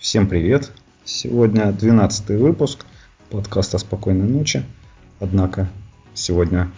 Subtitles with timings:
[0.00, 0.72] Всем привет!
[1.04, 2.86] Сегодня 12 выпуск
[3.28, 4.62] подкаста «Спокойной ночи».
[5.20, 5.68] Однако
[6.14, 6.70] сегодня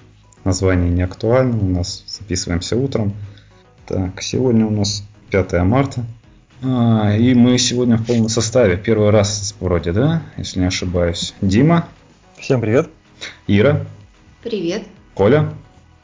[0.43, 3.15] название не актуально, у нас записываемся утром.
[3.87, 6.05] Так, сегодня у нас 5 марта.
[6.65, 8.77] А, и мы сегодня в полном составе.
[8.77, 10.25] Первый раз вроде, да?
[10.37, 11.33] Если не ошибаюсь.
[11.41, 11.87] Дима.
[12.39, 12.91] Всем привет.
[13.47, 13.87] Ира.
[14.43, 14.83] Привет.
[15.15, 15.55] Коля.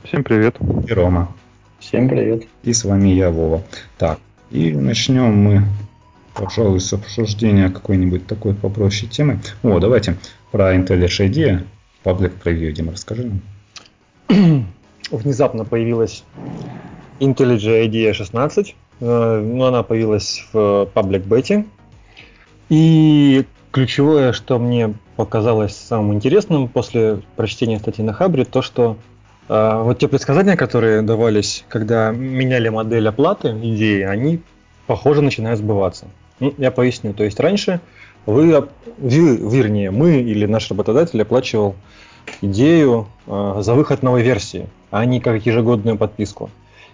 [0.04, 0.54] Всем привет.
[0.86, 1.34] И Рома.
[1.80, 2.44] Всем привет.
[2.62, 3.64] И с вами я, Вова.
[3.98, 4.20] Так,
[4.52, 5.64] и начнем мы,
[6.38, 9.40] пожалуй, с обсуждения какой-нибудь такой попроще темы.
[9.62, 10.16] О, давайте
[10.52, 11.64] про IntelliJ IDEA.
[12.04, 13.30] Паблик превью, Дима, расскажи
[14.28, 14.66] нам.
[15.10, 16.22] Внезапно появилась
[17.18, 18.76] IntelliJ IDEA 16.
[19.00, 21.66] Ну, она появилась в Public Beta.
[22.68, 28.96] И ключевое, что мне показалось самым интересным после прочтения статьи на Хабре, то, что
[29.48, 34.40] э, вот те предсказания, которые давались, когда меняли модель оплаты, идеи, они,
[34.86, 36.08] похоже, начинают сбываться.
[36.40, 37.14] Ну, я поясню.
[37.14, 37.80] То есть раньше
[38.26, 41.74] вы, вы, вернее, мы или наш работодатель оплачивал
[42.42, 46.50] идею э, за выход новой версии, а не как ежегодную подписку.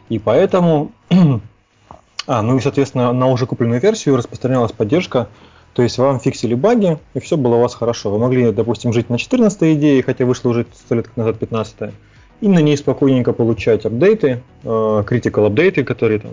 [0.09, 0.93] И поэтому,
[2.27, 5.29] а, ну и, соответственно, на уже купленную версию распространялась поддержка
[5.75, 8.11] то есть вам фиксили баги, и все было у вас хорошо.
[8.11, 11.93] Вы могли, допустим, жить на 14 идее, хотя вышло уже 100 лет назад 15
[12.41, 16.33] и на ней спокойненько получать апдейты, э, critical апдейты, которые там,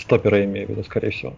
[0.00, 1.34] стопера я имею в скорее всего.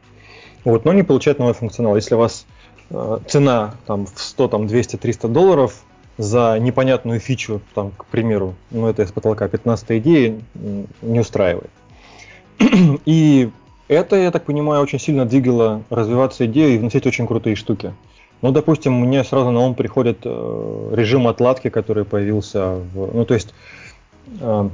[0.64, 1.96] Вот, но не получать новый функционал.
[1.96, 2.46] Если у вас
[2.90, 5.84] э, цена там, в 100, там, 200, 300 долларов
[6.16, 10.40] за непонятную фичу, там, к примеру, ну это из потолка 15 идеи,
[11.02, 11.70] не устраивает.
[13.04, 13.50] И
[13.88, 17.92] это, я так понимаю, очень сильно двигало развиваться идею и вносить очень крутые штуки.
[18.42, 23.14] Ну, допустим, мне сразу на ум приходит э, режим отладки, который появился в...
[23.14, 23.54] Ну, то есть
[24.40, 24.68] э,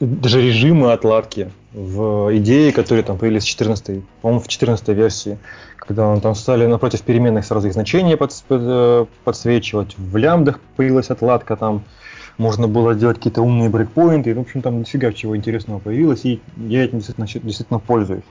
[0.00, 5.38] даже режимы отладки в идее, которые там появились в 14 по-моему, в 14 версии,
[5.76, 8.18] когда он там стали напротив переменных сразу их значения
[8.50, 11.84] э, подсвечивать, в лямбдах появилась отладка там,
[12.38, 16.84] можно было сделать какие-то умные брейкпоинты, в общем, там дофига чего интересного появилось, и я
[16.84, 18.24] этим действительно, действительно пользуюсь.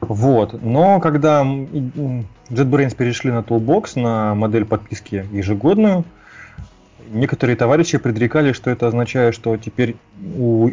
[0.00, 0.62] Вот.
[0.62, 6.04] Но когда JetBrains перешли на Toolbox, на модель подписки ежегодную,
[7.10, 9.96] некоторые товарищи предрекали, что это означает, что теперь
[10.36, 10.70] у,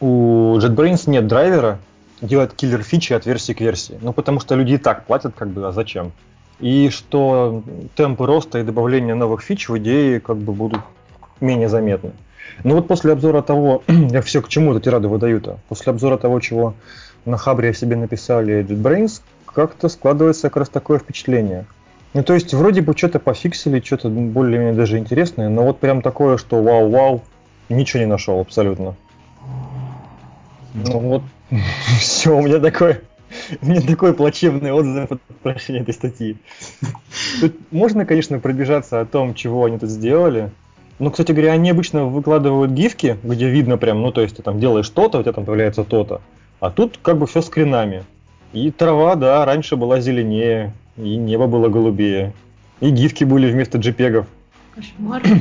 [0.00, 1.78] у JetBrains нет драйвера
[2.20, 3.98] делать киллер фичи от версии к версии.
[4.00, 6.12] Ну, потому что люди и так платят, как бы, а зачем?
[6.60, 7.62] И что
[7.94, 10.80] темпы роста и добавления новых фич в идее как бы будут
[11.40, 12.12] менее заметны.
[12.64, 16.40] Но вот после обзора того, я все к чему эти тирады выдаю-то, после обзора того,
[16.40, 16.74] чего
[17.24, 21.66] на Хабре себе написали JetBrains, как-то складывается как раз такое впечатление.
[22.18, 26.36] Ну, то есть, вроде бы что-то пофиксили, что-то более-менее даже интересное, но вот прям такое,
[26.36, 27.22] что вау-вау,
[27.68, 28.96] ничего не нашел абсолютно.
[30.74, 31.22] Ну вот,
[32.00, 33.02] все, у меня такое,
[33.62, 36.36] у меня такой плачевный отзыв от прочтения этой статьи.
[37.40, 40.50] Тут можно, конечно, пробежаться о том, чего они тут сделали,
[40.98, 44.58] ну, кстати говоря, они обычно выкладывают гифки, где видно прям, ну, то есть ты там
[44.58, 46.20] делаешь то-то, у тебя там появляется то-то.
[46.58, 48.02] А тут как бы все скринами.
[48.52, 52.32] И трава, да, раньше была зеленее, и небо было голубее.
[52.80, 54.26] И гифки были вместо джипегов.
[54.74, 55.22] Кошмар.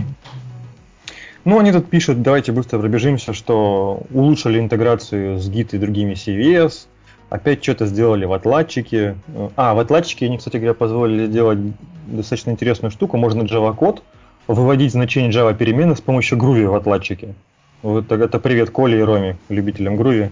[1.45, 6.87] Ну, они тут пишут, давайте быстро пробежимся, что улучшили интеграцию с Git и другими CVS,
[7.29, 9.15] опять что-то сделали в отладчике.
[9.55, 11.59] А, в отладчике они, кстати говоря, позволили сделать
[12.05, 13.15] достаточно интересную штуку.
[13.15, 14.03] Можно Java-код
[14.47, 17.33] выводить значение Java перемены с помощью Groovy в отладчике.
[17.81, 20.31] Вот это привет Коле и Роме, любителям Groovy.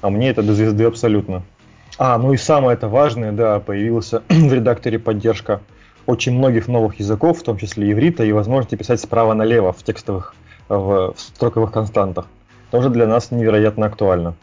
[0.00, 1.44] А мне это до звезды абсолютно.
[1.98, 5.60] А, ну и самое это важное, да, появился в редакторе поддержка
[6.06, 10.34] очень многих новых языков, в том числе иврита, и возможности писать справа налево в текстовых,
[10.68, 12.26] в, в строковых константах.
[12.70, 14.34] Тоже для нас невероятно актуально.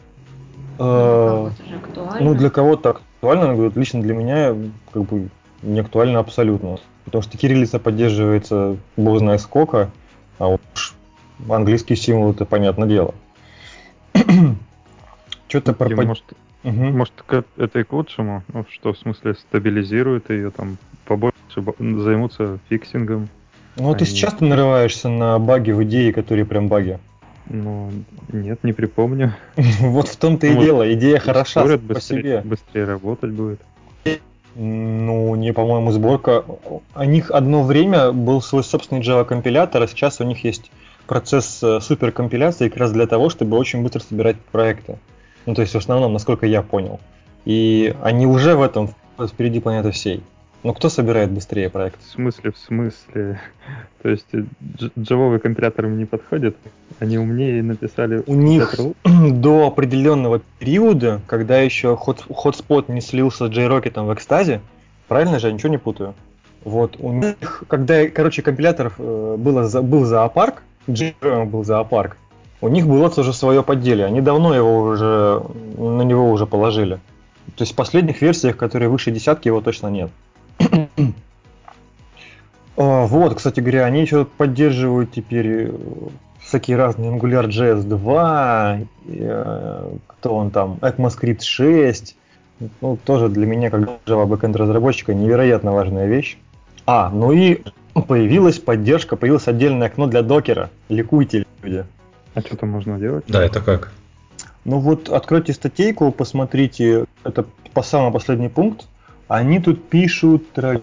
[0.78, 2.20] Ну, актуально.
[2.20, 4.54] ну для кого-то актуально, но лично для меня
[4.92, 5.28] как бы
[5.62, 6.78] не актуально абсолютно.
[7.04, 9.90] Потому что кириллица поддерживается бог знает сколько,
[10.38, 10.94] а уж
[11.48, 13.14] английский символ это понятное дело.
[15.54, 15.94] Что-то про...
[15.94, 16.24] Может,
[16.64, 16.72] угу.
[16.72, 17.12] может,
[17.56, 18.42] это и к лучшему?
[18.52, 23.28] Ну, что, в смысле, стабилизирует ее, там, побольше займутся фиксингом.
[23.76, 24.14] Ну, а ты они...
[24.14, 26.98] часто нарываешься на баги в идее, которые прям баги?
[27.46, 27.92] Ну,
[28.32, 29.34] нет, не припомню.
[29.80, 32.40] Вот в том-то и дело, идея хороша по себе.
[32.44, 33.60] Быстрее работать будет.
[34.56, 36.44] Ну, не, по-моему, сборка.
[36.94, 40.70] У них одно время был свой собственный Java компилятор, а сейчас у них есть
[41.06, 44.98] процесс э, суперкомпиляции как раз для того, чтобы очень быстро собирать проекты.
[45.46, 47.00] Ну, то есть в основном, насколько я понял.
[47.44, 50.22] И они уже в этом впереди планеты всей.
[50.64, 52.02] Ну кто собирает быстрее проект?
[52.02, 53.38] В смысле, в смысле?
[54.02, 54.26] То есть
[54.98, 56.56] джавовые компиляторы не подходят?
[57.00, 58.22] Они умнее написали...
[58.26, 58.74] У них
[59.04, 64.62] до определенного периода, когда еще ход, хотспот не слился с JRocket в экстазе,
[65.06, 66.14] правильно же, я ничего не путаю?
[66.64, 72.16] Вот, у них, когда, короче, компиляторов э, было, был зоопарк, JRocket был зоопарк,
[72.64, 74.06] у них было тоже свое подделие.
[74.06, 75.42] Они давно его уже,
[75.76, 76.94] на него уже положили.
[77.56, 80.10] То есть в последних версиях, которые выше десятки, его точно нет.
[82.76, 85.72] вот, кстати говоря, они еще поддерживают теперь э,
[86.40, 88.78] всякие разные AngularJS 2,
[89.08, 92.16] э, кто он там, ECMAScript 6.
[92.80, 96.38] Ну, тоже для меня, как Java backend разработчика, невероятно важная вещь.
[96.86, 97.60] А, ну и
[98.08, 100.70] появилась поддержка, появилось отдельное окно для докера.
[100.88, 101.84] Ликуйте, люди.
[102.34, 103.24] А что там можно делать?
[103.28, 103.92] Да, это как?
[104.64, 108.86] Ну вот откройте статейку, посмотрите, это по самый последний пункт.
[109.28, 110.82] Они тут пишут тра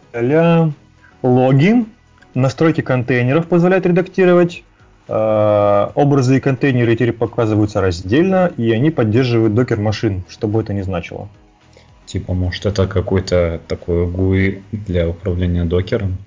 [1.21, 1.85] логи,
[2.33, 4.63] настройки контейнеров позволяют редактировать,
[5.07, 10.73] э, образы и контейнеры теперь показываются раздельно, и они поддерживают докер машин, что бы это
[10.73, 11.27] ни значило.
[12.05, 16.17] Типа, может, это какой-то такой GUI для управления докером?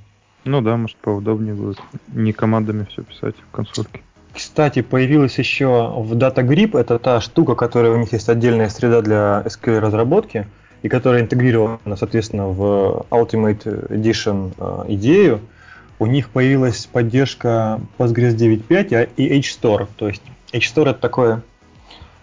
[0.44, 1.79] Ну да, может, поудобнее будет.
[2.09, 4.00] Не командами все писать в консольке.
[4.35, 9.45] Кстати, появилась еще в DataGrip, это та штука, которая у них есть отдельная среда для
[9.47, 10.49] SQL разработки,
[10.83, 15.41] и которая интегрирована, соответственно, в Ultimate Edition э, идею.
[16.01, 19.87] У них появилась поддержка Postgres 9.5 и HStore.
[19.97, 20.23] То есть
[20.53, 21.43] HStore это такое,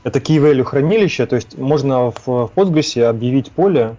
[0.04, 3.96] это key value хранилище, то есть можно в Postgres объявить поле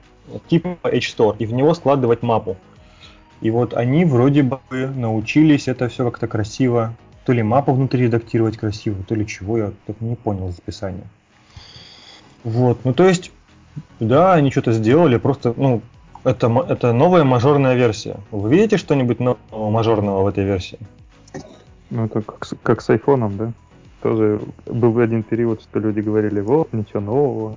[0.49, 2.59] типа HStore и в него складывать мапу.
[3.41, 8.57] И вот они вроде бы научились это все как-то красиво то ли мапу внутри редактировать
[8.57, 11.07] красиво, то ли чего, я так не понял из описания.
[12.45, 13.31] Вот, ну то есть,
[14.01, 15.83] да, они что-то сделали, просто, ну,
[16.25, 18.17] это, это новая мажорная версия.
[18.31, 20.79] Вы видите что-нибудь нового мажорного в этой версии?
[21.91, 23.53] Ну, это как, как с айфоном, да?
[24.03, 27.57] Тоже был один период, что люди говорили, вот, ничего нового,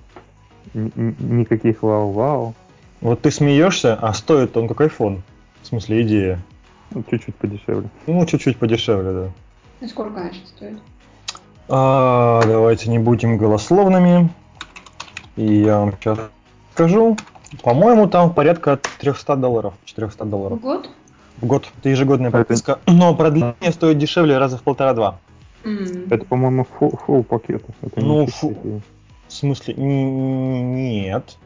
[0.73, 2.53] никаких вау-вау.
[3.01, 5.21] Вот ты смеешься, а стоит он как iPhone.
[5.61, 6.39] В смысле, идея.
[6.91, 7.89] Ну, чуть-чуть подешевле.
[8.07, 9.31] Ну, чуть-чуть подешевле, да.
[9.85, 10.79] И сколько она сейчас стоит?
[11.69, 14.33] А, давайте не будем голословными.
[15.35, 16.17] И я вам сейчас
[16.73, 17.15] скажу.
[17.61, 20.57] По-моему, там порядка 300 долларов, 400 долларов.
[20.57, 20.89] В год?
[21.37, 21.69] В год.
[21.77, 22.79] Это ежегодная подписка.
[22.87, 25.19] Но продление стоит дешевле раза в полтора-два.
[25.63, 26.07] Mm.
[26.09, 27.63] Это, по-моему, full, пакет.
[27.83, 28.81] Это ну, фу...
[29.27, 31.37] в смысле, нет.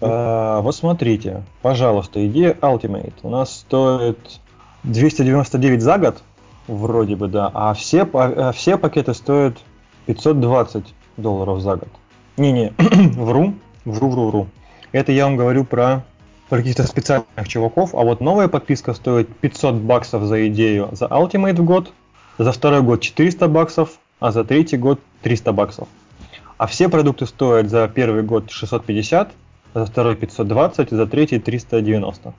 [0.00, 4.40] А, вот смотрите, пожалуйста, идея Ultimate у нас стоит
[4.82, 6.22] 299 за год,
[6.68, 7.50] Вроде бы, да.
[7.54, 9.58] А все, а все пакеты стоят
[10.06, 10.84] 520
[11.16, 11.88] долларов за год.
[12.36, 12.72] Не-не,
[13.16, 13.54] вру,
[13.84, 14.46] вру, вру, вру.
[14.92, 16.04] Это я вам говорю про,
[16.48, 21.56] про каких-то специальных чуваков, а вот новая подписка стоит 500 баксов за идею за Ultimate
[21.56, 21.92] в год,
[22.38, 25.88] за второй год 400 баксов, а за третий год 300 баксов.
[26.58, 29.30] А все продукты стоят за первый год 650,
[29.74, 32.34] за второй 520, за третий 390.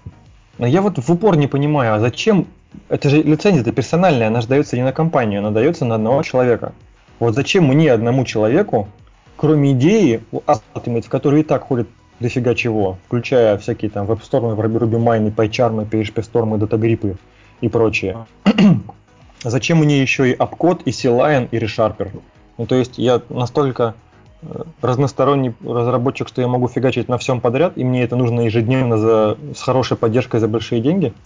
[0.57, 2.47] Но я вот в упор не понимаю, а зачем
[2.89, 6.23] это же лицензия, это персональная, она же дается не на компанию, она дается на одного
[6.23, 6.73] человека.
[7.19, 8.87] Вот зачем мне одному человеку,
[9.35, 11.87] кроме идеи, Ultimate, в которой и так ходит
[12.19, 17.17] дофига чего, включая всякие там веб-стормы, RubyMine, PyCharm, PHP-стормы, датагриппы
[17.61, 18.25] и прочее.
[19.43, 22.21] Зачем мне еще и Upcode, и C-Line, и ReSharper?
[22.57, 23.93] Ну, то есть я настолько
[24.41, 28.97] э, разносторонний разработчик, что я могу фигачить на всем подряд, и мне это нужно ежедневно
[28.97, 31.13] за, с хорошей поддержкой за большие деньги–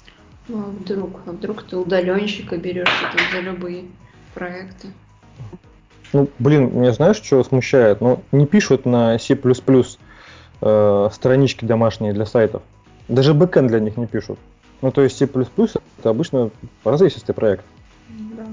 [0.52, 1.22] ну, а вдруг?
[1.26, 2.90] А вдруг ты удаленщика берешь
[3.32, 3.86] за любые
[4.34, 4.90] проекты?
[6.14, 8.02] Ну, блин, меня знаешь, что смущает?
[8.02, 9.38] Ну, не пишут на C++
[10.62, 12.64] э, странички домашние для сайтов.
[13.08, 14.38] Даже бэкэнд для них не пишут.
[14.82, 16.50] Ну, то есть C++ это обычно
[16.84, 17.64] развесистый проект.
[18.10, 18.44] Да.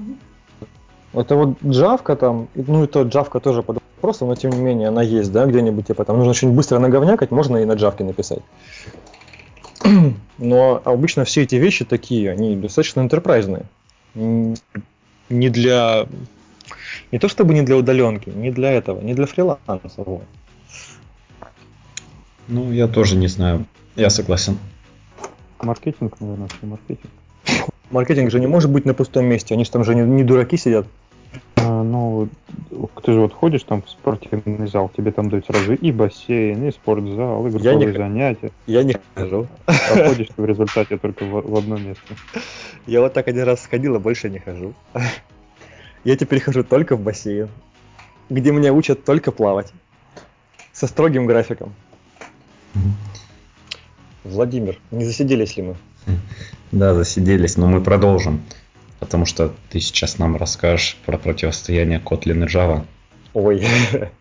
[1.21, 4.87] Это вот Java там, ну и то Java тоже под вопросом, но тем не менее
[4.87, 8.39] она есть, да, где-нибудь, типа там нужно очень быстро наговнякать, можно и на Java написать.
[10.39, 13.65] Но обычно все эти вещи такие, они достаточно интерпрайзные.
[14.15, 16.07] Не для...
[17.11, 20.05] Не то чтобы не для удаленки, не для этого, не для фриланса.
[22.47, 23.65] Ну, я тоже не знаю.
[23.95, 24.57] Я согласен.
[25.61, 27.11] Маркетинг, наверное, все маркетинг.
[27.91, 29.53] Маркетинг же не может быть на пустом месте.
[29.53, 30.87] Они же там же не, не дураки сидят.
[31.55, 32.29] А, ну,
[33.03, 36.71] ты же вот ходишь там в спортивный зал, тебе там дают сразу и бассейн, и
[36.71, 38.51] спортзал, и групповые я не, занятия.
[38.65, 39.47] Я не хожу.
[39.65, 39.73] А
[40.07, 42.15] ходишь ты в результате только в, в одно место.
[42.87, 44.73] Я вот так один раз сходил, а больше не хожу.
[46.03, 47.49] Я теперь хожу только в бассейн,
[48.29, 49.73] где меня учат только плавать.
[50.71, 51.73] Со строгим графиком.
[54.23, 55.75] Владимир, не засиделись ли мы?
[56.71, 58.41] Да, засиделись, но мы продолжим.
[58.99, 62.83] Потому что ты сейчас нам расскажешь про противостояние Kotlin и Java.
[63.33, 63.65] Ой,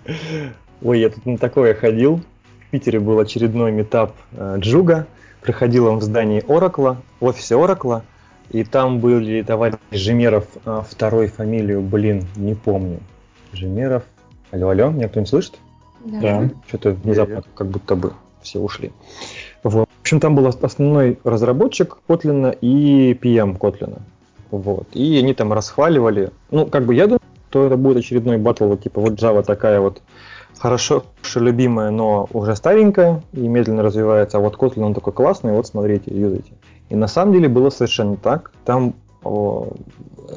[0.83, 2.21] ой, я тут на такое ходил.
[2.67, 5.07] В Питере был очередной метап э, Джуга.
[5.43, 8.03] Проходил он в здании Oracle, в офисе Oracle.
[8.51, 13.01] И там были товарищ Жемеров, э, второй фамилию, блин, не помню.
[13.53, 14.05] Жемеров.
[14.51, 15.59] Алло, алло, меня кто-нибудь слышит?
[16.05, 16.49] Да.
[16.69, 18.93] Что-то внезапно как будто бы все ушли.
[19.63, 19.89] Вот.
[19.89, 24.01] В общем, там был основной разработчик Kotlin и PM Kotlin.
[24.51, 24.87] Вот.
[24.93, 26.31] И они там расхваливали.
[26.51, 29.81] Ну, как бы я думаю, что это будет очередной батл, вот типа вот Java такая
[29.81, 30.03] вот
[30.59, 35.67] хорошо, любимая, но уже старенькая и медленно развивается, а вот Kotlin он такой классный, вот
[35.67, 36.53] смотрите, юзайте.
[36.89, 38.51] И на самом деле было совершенно так.
[38.65, 38.95] Там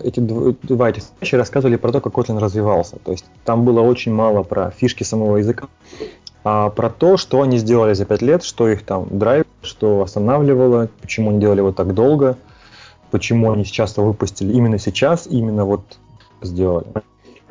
[0.03, 2.97] эти два этих рассказывали про то, как Kotlin развивался.
[3.03, 5.67] То есть там было очень мало про фишки самого языка,
[6.43, 10.89] а про то, что они сделали за пять лет, что их там драйв, что останавливало,
[11.01, 12.37] почему они делали вот так долго,
[13.11, 15.99] почему они сейчас выпустили именно сейчас, именно вот
[16.41, 16.87] сделали.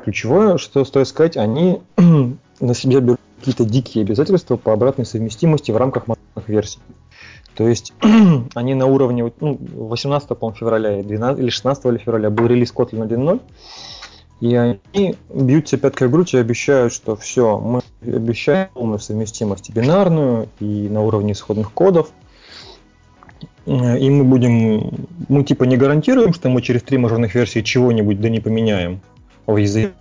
[0.03, 1.81] Ключевое, что стоит сказать, они
[2.59, 6.79] на себя берут какие-то дикие обязательства по обратной совместимости в рамках мобильных версий.
[7.55, 7.93] То есть
[8.55, 13.41] они на уровне, ну, 18 февраля 12, или 16 февраля был релиз Kotlin 1.0,
[14.41, 20.49] и они бьются пяткой в грудь и обещают, что все, мы обещаем полную совместимость бинарную
[20.59, 22.09] и на уровне исходных кодов.
[23.65, 28.29] И мы будем, мы типа не гарантируем, что мы через три мажорных версии чего-нибудь да
[28.29, 29.01] не поменяем
[29.45, 29.93] в языке,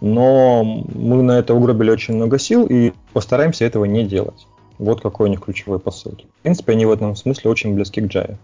[0.00, 4.46] но мы на это угробили очень много сил и постараемся этого не делать.
[4.78, 6.12] Вот какой у них ключевой посыл.
[6.12, 8.36] В принципе, они в этом смысле очень близки к Java.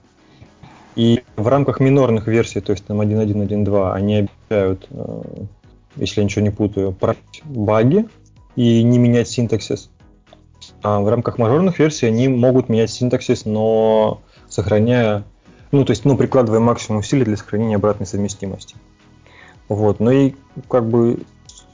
[0.95, 5.23] И в рамках минорных версий, то есть там 1.1, 1.2, они обещают, э,
[5.97, 8.09] если я ничего не путаю, править баги
[8.57, 9.91] и не менять синтаксис.
[10.83, 14.21] А в рамках мажорных версий они могут менять синтаксис, но
[14.59, 15.23] сохраняя,
[15.71, 18.75] ну, то есть, ну, прикладывая максимум усилий для сохранения обратной совместимости.
[19.69, 20.35] Вот, ну и
[20.69, 21.21] как бы,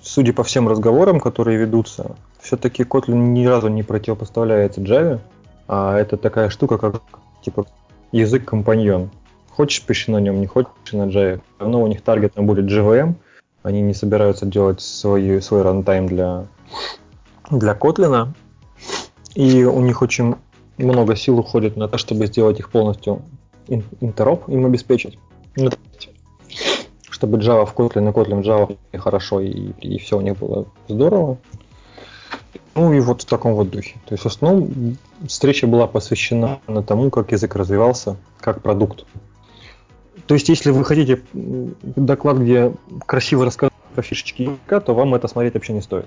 [0.02, 5.20] судя по всем разговорам, которые ведутся, все-таки Kotlin ни разу не противопоставляется Java,
[5.66, 7.02] а это такая штука, как
[7.42, 7.66] типа
[8.12, 9.10] язык-компаньон.
[9.48, 11.40] Хочешь пиши на нем, не хочешь пиши на Java.
[11.60, 13.14] Но у них таргетом будет JVM.
[13.62, 16.46] Они не собираются делать свой, свой рантайм для,
[17.50, 18.28] для Kotlin.
[19.36, 20.34] И у них очень
[20.78, 23.22] много сил уходит на то, чтобы сделать их полностью
[24.00, 25.18] интероп им обеспечить.
[25.56, 25.70] Ну,
[27.10, 31.38] чтобы Java в Kotlin и Kotlin Java хорошо и, и все у них было здорово.
[32.74, 33.94] Ну и вот в таком вот духе.
[34.06, 39.06] То есть в основном встреча была посвящена на тому, как язык развивался, как продукт.
[40.26, 42.74] То есть если вы хотите доклад, где
[43.06, 46.06] красиво рассказать про фишечки языка, то вам это смотреть вообще не стоит.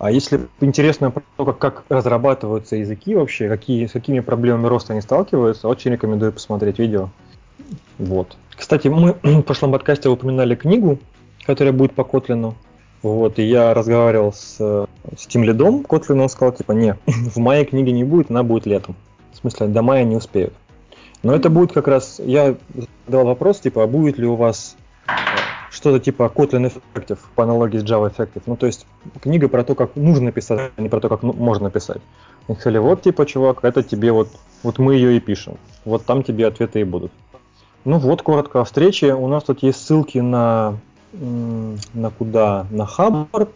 [0.00, 5.02] А если интересно то, как, как разрабатываются языки вообще, какие, с какими проблемами роста они
[5.02, 7.10] сталкиваются, очень рекомендую посмотреть видео.
[7.98, 8.34] Вот.
[8.56, 10.98] Кстати, мы в прошлом подкасте упоминали книгу,
[11.44, 12.54] которая будет по Котлину.
[13.02, 17.66] Вот, и я разговаривал с, с тем лидом Котлина, он сказал, типа, не, в мае
[17.66, 18.96] книги не будет, она будет летом.
[19.34, 20.54] В смысле, до мая не успеют.
[21.22, 22.56] Но это будет как раз, я
[23.06, 24.76] задал вопрос, типа, а будет ли у вас
[25.08, 25.12] э,
[25.70, 28.42] что-то типа Kotlin Effective по аналогии с Java Effective.
[28.46, 28.86] Ну, то есть
[29.22, 32.02] книга про то, как нужно писать, а не про то, как можно писать.
[32.48, 34.28] И сказали, вот, типа, чувак, это тебе вот,
[34.62, 35.56] вот мы ее и пишем.
[35.84, 37.12] Вот там тебе ответы и будут.
[37.84, 39.14] Ну вот, коротко о встрече.
[39.14, 40.76] У нас тут есть ссылки на
[41.12, 42.66] на куда?
[42.70, 43.48] На Хабар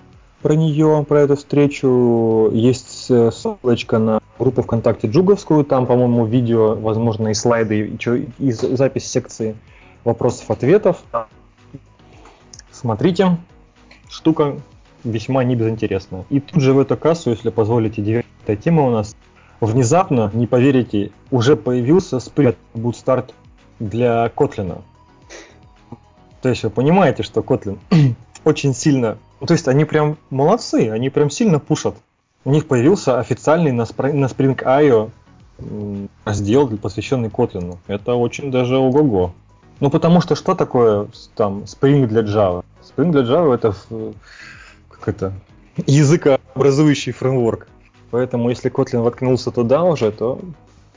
[0.42, 2.50] про нее, про эту встречу.
[2.52, 9.06] Есть ссылочка на группу ВКонтакте Джуговскую, там, по-моему, видео, возможно, и слайды, и, и запись
[9.06, 9.56] секции
[10.04, 11.02] вопросов-ответов.
[12.84, 13.38] Смотрите,
[14.10, 14.60] штука
[15.04, 16.26] весьма небезынтересная.
[16.28, 19.16] И тут же в эту кассу, если позволите, девятая тема у нас.
[19.62, 23.32] Внезапно, не поверите, уже появился спред Bootstart
[23.78, 24.82] для Котлина.
[26.42, 27.78] То есть вы понимаете, что Kotlin
[28.44, 29.16] очень сильно...
[29.40, 31.96] Ну, то есть они прям молодцы, они прям сильно пушат.
[32.44, 35.10] У них появился официальный на, Spring, на Spring.io
[36.26, 37.78] раздел, посвященный Kotlin.
[37.86, 39.32] Это очень даже ого-го.
[39.80, 42.62] Ну, потому что что такое там Spring для Java?
[42.84, 43.74] Spring для Java это
[44.90, 45.32] как это
[45.86, 47.66] языкообразующий фреймворк.
[48.10, 50.40] Поэтому если Kotlin воткнулся туда уже, то...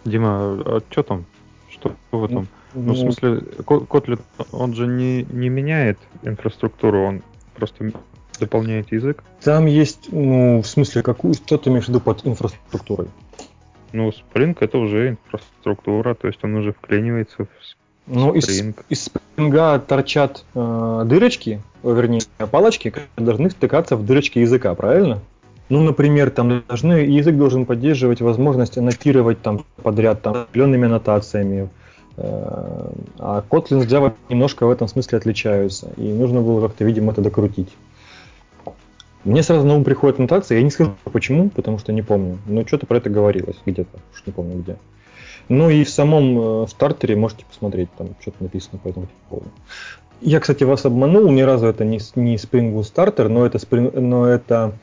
[0.06, 1.26] Дима, а что там?
[1.70, 2.48] Что в этом?
[2.74, 4.20] Ну, в ну, смысле, Kotlin,
[4.52, 7.24] он же не, не меняет инфраструктуру, он
[7.56, 7.92] просто
[8.40, 9.24] дополняет язык.
[9.42, 13.08] Там есть, ну, в смысле, какую, что ты имеешь в виду под инфраструктурой?
[13.94, 17.50] Ну, Spring это уже инфраструктура, то есть он уже вклинивается в
[18.08, 18.48] ну, из,
[18.90, 22.22] из Spring торчат э, дырочки, вернее,
[22.52, 25.20] палочки, которые должны втыкаться в дырочки языка, правильно?
[25.70, 31.70] Ну, например, там должны, язык должен поддерживать возможность аннотировать там подряд там, определенными аннотациями.
[32.16, 35.92] Э, А Kotlin с Java немножко в этом смысле отличаются.
[35.98, 37.70] И нужно было как-то, видимо, это докрутить.
[39.26, 42.38] Мне сразу на ум приходит аннотация, я не скажу почему, потому что не помню.
[42.46, 44.78] Но что-то про это говорилось где-то, уж не помню где.
[45.50, 49.50] Ну и в самом э, стартере можете посмотреть, там что-то написано по этому поводу.
[50.22, 53.98] Я, кстати, вас обманул, ни разу это не, не Spring Boot Starter, но это, Spring-
[54.00, 54.74] но это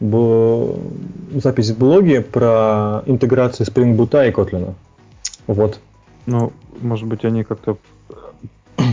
[0.00, 0.74] б-
[1.34, 4.74] запись в блоге про интеграцию Spring Boot и Kotlin.
[5.46, 5.80] Вот.
[6.26, 7.76] Ну, может быть, они как-то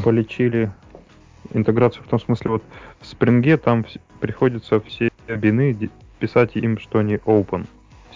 [0.03, 0.71] полечили
[1.53, 2.63] интеграцию в том смысле, вот
[2.99, 3.85] в Spring там
[4.19, 5.89] приходится все бины
[6.19, 7.67] писать им, что они open.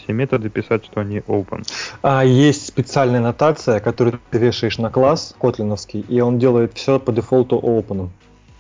[0.04, 1.68] Все методы писать, что они open.
[2.02, 7.12] А есть специальная нотация, которую ты вешаешь на класс котлиновский, и он делает все по
[7.12, 8.10] дефолту open.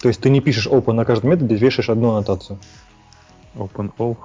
[0.01, 2.59] То есть ты не пишешь open на каждом методе, вешаешь одну аннотацию.
[3.55, 4.17] Open all.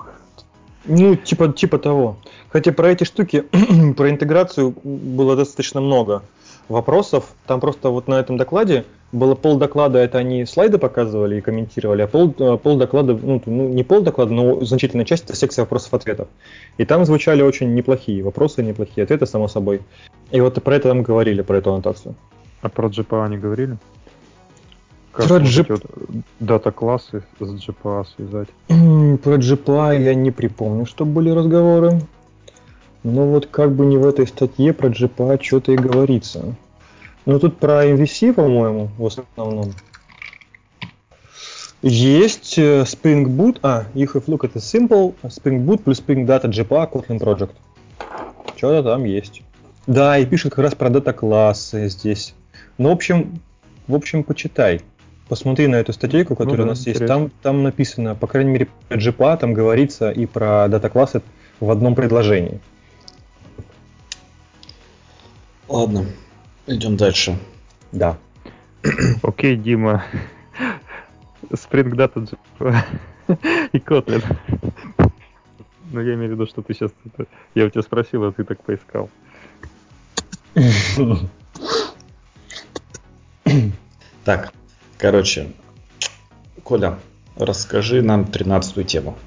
[0.85, 2.17] Ну, типа, типа того.
[2.49, 3.45] Хотя про эти штуки,
[3.97, 6.23] про интеграцию было достаточно много
[6.69, 7.35] вопросов.
[7.47, 12.03] Там просто вот на этом докладе было пол доклада, это они слайды показывали и комментировали,
[12.03, 15.63] а пол, э, пол доклада, ну, ну, не пол доклада, но значительная часть это секция
[15.65, 16.29] вопросов-ответов.
[16.79, 19.83] И там звучали очень неплохие вопросы, неплохие ответы, само собой.
[20.31, 22.15] И вот про это там говорили, про эту аннотацию.
[22.63, 23.77] А про GPA не говорили?
[25.13, 25.85] Как Про эти вот
[26.41, 28.49] дата-классы с GPA связать?
[29.23, 32.01] Про GPA я не припомню, что были разговоры.
[33.05, 36.55] Но вот как бы не в этой статье про GPA что-то и говорится.
[37.27, 39.73] Но тут про MVC, по-моему, в основном.
[41.83, 46.25] Есть э, Spring Boot, а, if you look at the simple, Spring Boot плюс Spring
[46.25, 47.51] Data GPA Kotlin Project.
[48.57, 49.43] Что-то там есть.
[49.89, 52.35] Да, и пишет как раз про дата-классы здесь.
[52.79, 53.41] Ну, в общем,
[53.89, 54.81] в общем, почитай.
[55.29, 56.91] Посмотри на эту статейку, которая Ну у да, нас есть.
[56.91, 57.07] интересно.
[57.09, 61.23] Там, там написано, по крайней мере, про GPA там говорится и про дата-классы
[61.59, 62.61] в одном предложении.
[65.69, 66.07] Ладно,
[66.67, 67.39] идем дальше.
[67.93, 68.19] Да.
[69.23, 70.05] Окей, Дима.
[71.51, 72.39] Spring Data
[73.73, 74.25] и Kotlin.
[75.91, 76.91] Ну, я имею в виду, что ты сейчас...
[77.55, 79.11] Я у тебя спросил, а ты так поискал.
[84.25, 84.53] Так,
[84.99, 85.53] короче,
[86.63, 87.01] Коля,
[87.37, 89.19] расскажи нам тринадцатую тему.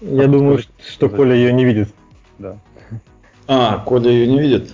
[0.00, 1.94] Я думаю, что Коля ее не видит.
[2.38, 2.58] Да.
[3.46, 4.72] А, Коля ее не видит.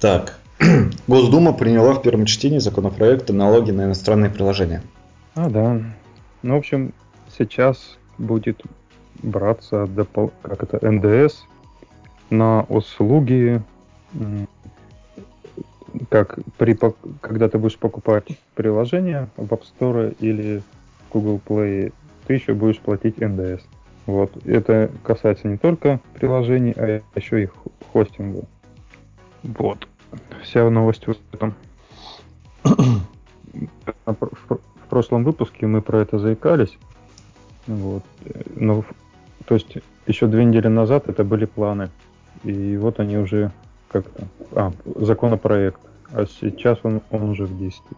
[0.00, 0.38] Так,
[1.08, 4.82] Госдума приняла в первом чтении законопроект о налоге на иностранные приложения.
[5.34, 5.80] А, да.
[6.42, 6.92] Ну, в общем,
[7.36, 8.62] сейчас будет
[9.22, 11.42] браться допол- как это НДС
[12.30, 13.60] на услуги,
[16.10, 16.78] как при,
[17.20, 20.62] когда ты будешь покупать приложение в App Store или
[21.08, 21.92] в Google Play,
[22.26, 23.62] ты еще будешь платить НДС.
[24.06, 24.30] Вот.
[24.46, 28.44] Это касается не только приложений, а еще и хо- хостинга.
[29.42, 29.87] Вот.
[30.42, 31.54] Вся новость в этом.
[34.04, 36.78] В пр- в прошлом выпуске мы про это заикались.
[37.66, 38.02] Вот.
[38.56, 38.84] Но,
[39.44, 41.90] то есть, еще две недели назад это были планы.
[42.42, 43.52] И вот они уже
[43.90, 44.26] как-то...
[44.52, 45.78] А, законопроект.
[46.10, 47.96] А сейчас он, он уже в действии.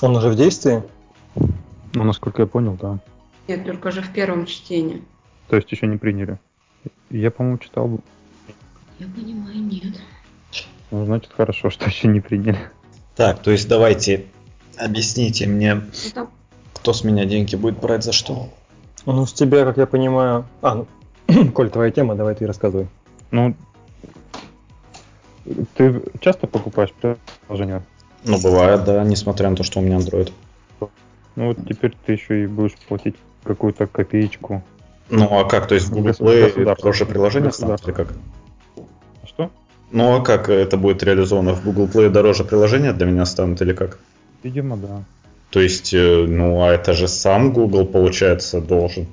[0.00, 0.82] Он уже в действии?
[1.34, 2.98] Ну, насколько я понял, да.
[3.46, 5.02] Нет, только же в первом чтении.
[5.48, 6.38] То есть еще не приняли.
[7.10, 8.00] Я, по-моему, читал.
[8.98, 10.00] Я понимаю, нет.
[10.90, 12.58] Ну, значит, хорошо, что еще не приняли.
[13.16, 14.26] Так, то есть давайте
[14.76, 15.82] объясните мне, Ну,
[16.14, 16.30] там
[16.80, 18.48] кто с меня деньги будет брать за что.
[19.04, 20.46] Ну, с тебя, как я понимаю...
[20.62, 20.86] А, ну,
[21.54, 22.88] Коль, твоя тема, давай ты рассказывай.
[23.30, 23.54] Ну,
[25.74, 27.82] ты часто покупаешь приложение?
[28.24, 30.32] Ну, бывает, да, несмотря на то, что у меня Android.
[31.36, 34.62] Ну, вот теперь ты еще и будешь платить какую-то копеечку.
[35.10, 38.08] Ну, а как, то есть в Google Play тоже приложение станет или как?
[39.92, 41.54] Ну, а как это будет реализовано?
[41.54, 43.98] В Google Play дороже приложения для меня станут или как?
[44.42, 45.04] Видимо, да.
[45.50, 49.06] То есть, э, ну, а это же сам Google, получается, должен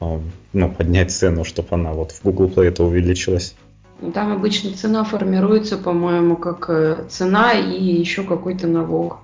[0.00, 0.20] а,
[0.52, 3.54] ну, поднять цену, чтобы она вот в Google Play это увеличилась.
[4.00, 9.18] Ну, Там обычно цена формируется, по-моему, как э, цена и еще какой-то налог.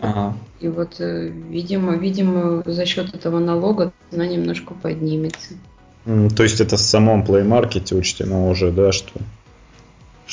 [0.00, 0.34] Ага.
[0.60, 5.54] И вот, э, видимо, видимо, за счет этого налога цена немножко поднимется.
[6.04, 9.20] То есть это в самом Play Market учтено уже, да, что,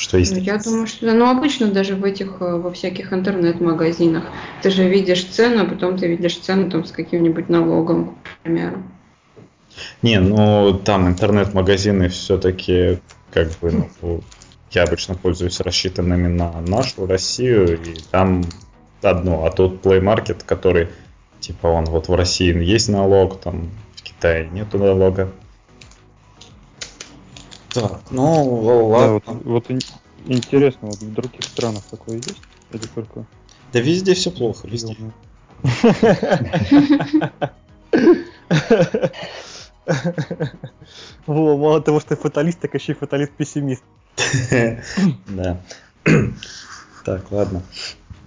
[0.00, 0.34] что есть.
[0.34, 1.12] Ну, я думаю, что.
[1.12, 4.24] Ну, обычно даже в этих, э, во всяких интернет-магазинах
[4.62, 8.82] ты же видишь цену, а потом ты видишь цену там с каким-нибудь налогом, к примеру.
[10.02, 12.98] Не, ну там интернет-магазины все-таки
[13.30, 14.20] как бы ну,
[14.72, 18.44] я обычно пользуюсь рассчитанными на нашу Россию, и там
[19.02, 20.88] одно, а тут Play Market, который
[21.40, 25.30] типа он вот в России есть налог, там в Китае нету налога.
[27.72, 29.12] Так, ну Да, ладно.
[29.26, 29.80] вот, вот ин-
[30.26, 32.42] интересно, вот в других странах такое есть?
[32.72, 33.26] Или только
[33.72, 34.96] Да везде все плохо, везде.
[41.26, 43.82] Во, мало того, что ты фаталист, так еще и фаталист-пессимист.
[45.28, 45.60] Да.
[47.04, 47.62] Так, ладно.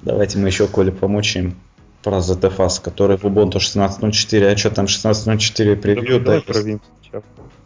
[0.02, 1.56] Давайте мы еще Коле помучаем
[2.02, 6.20] про ZFS, который в Ubuntu 16.04, а что там 16.04 превью?
[6.20, 6.60] Давай да, про?
[6.60, 7.24] Vim сначала.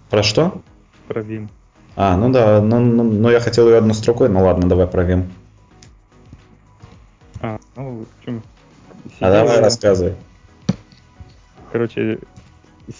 [0.09, 0.61] Про что?
[1.07, 1.47] Про Vim.
[1.99, 5.31] А, ну да, ну, ну, ну я хотел ее одной строкой, ну ладно, давай провим.
[7.41, 8.43] А, ну, в общем,
[9.03, 10.15] А сидел давай я- рассказывай.
[11.71, 12.19] Короче,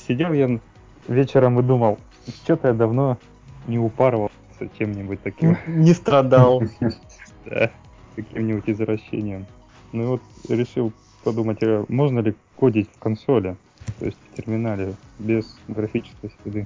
[0.07, 0.59] сидел я
[1.07, 1.99] вечером и думал,
[2.43, 3.19] что-то я давно
[3.67, 4.33] не упарывался
[4.79, 6.63] чем-нибудь таким, Не страдал.
[7.45, 7.69] да,
[8.15, 9.45] каким-нибудь извращением.
[9.91, 10.91] Ну и вот решил
[11.23, 13.57] подумать, а можно ли кодить в консоли,
[13.99, 16.65] то есть в терминале, без графической среды.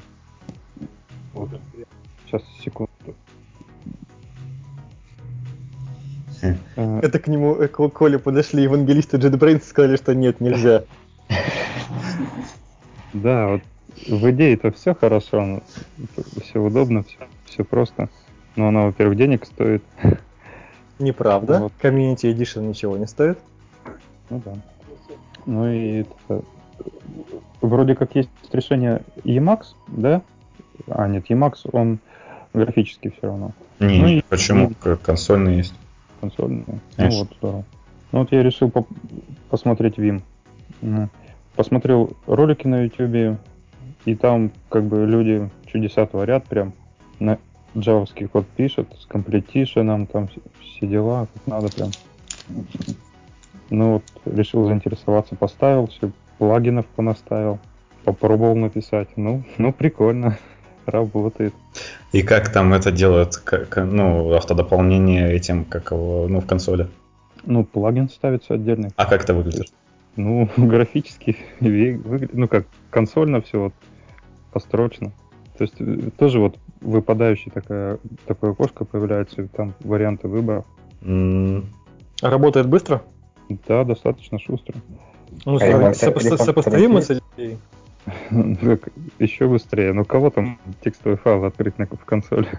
[1.33, 1.49] Вот.
[2.31, 2.91] Сейчас, секунду.
[6.41, 6.55] Хм.
[6.77, 10.83] А, Это к нему, э, к Коле подошли евангелисты JetBrains и сказали, что нет, нельзя.
[13.13, 13.61] Да, вот
[14.07, 15.61] в идее-то все хорошо,
[16.41, 17.03] все удобно,
[17.43, 18.07] все, просто.
[18.55, 19.83] Но она, во-первых, денег стоит.
[20.99, 21.59] Неправда.
[21.59, 21.73] Вот.
[21.81, 23.37] Community Edition ничего не стоит.
[24.29, 24.53] Ну да.
[25.45, 26.41] Ну и это,
[27.59, 30.21] вроде как есть решение Emacs, да?
[30.87, 31.99] А, нет, Emacs, он
[32.53, 33.51] графический все равно.
[33.79, 34.69] Не, Ну и- почему?
[34.69, 35.73] и- К- Консольный есть.
[36.19, 36.63] консольный.
[36.67, 37.19] Ну Конечно.
[37.19, 37.63] вот, здорово.
[38.11, 38.89] Ну вот я решил поп-
[39.49, 40.21] посмотреть Vim.
[40.81, 41.09] М.
[41.55, 43.37] Посмотрел ролики на YouTube,
[44.05, 46.73] и там как бы люди чудеса творят, прям
[47.19, 47.37] на
[47.77, 51.89] джавовский код пишут, с комплетишеном, там вс- все дела, как надо прям.
[53.69, 57.59] Ну вот, решил заинтересоваться, поставил, все, плагинов понаставил,
[58.03, 59.09] попробовал написать.
[59.15, 60.37] Ну, ну прикольно,
[60.85, 61.53] работает.
[62.11, 66.87] И как там это делают, как, ну, автодополнение этим, как его, ну, в консоли?
[67.45, 68.89] Ну, плагин ставится отдельный.
[68.97, 69.71] А как это выглядит?
[70.17, 73.73] Ну, графически выглядит, ну как, консольно все вот
[74.51, 75.11] построчно.
[75.57, 80.65] То есть э, тоже вот выпадающий такая, такое окошко появляется, и там варианты выбора.
[81.01, 81.65] М,
[82.21, 83.01] А Работает быстро?
[83.67, 84.75] Да, достаточно шустро.
[85.45, 87.01] Ну, А сопо- сопоставимо
[88.05, 88.79] с
[89.19, 89.93] Еще быстрее.
[89.93, 92.49] Ну, кого там текстовый файл открыть на, в консоли?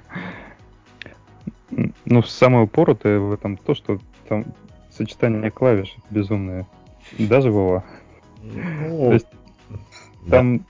[2.05, 4.45] Ну, самое упоротое в этом то, что там
[4.91, 6.67] сочетание клавиш безумное.
[7.19, 7.85] Даже Вова.
[8.43, 8.49] То
[8.89, 9.27] ну, есть
[10.27, 10.39] да.
[10.39, 10.65] Там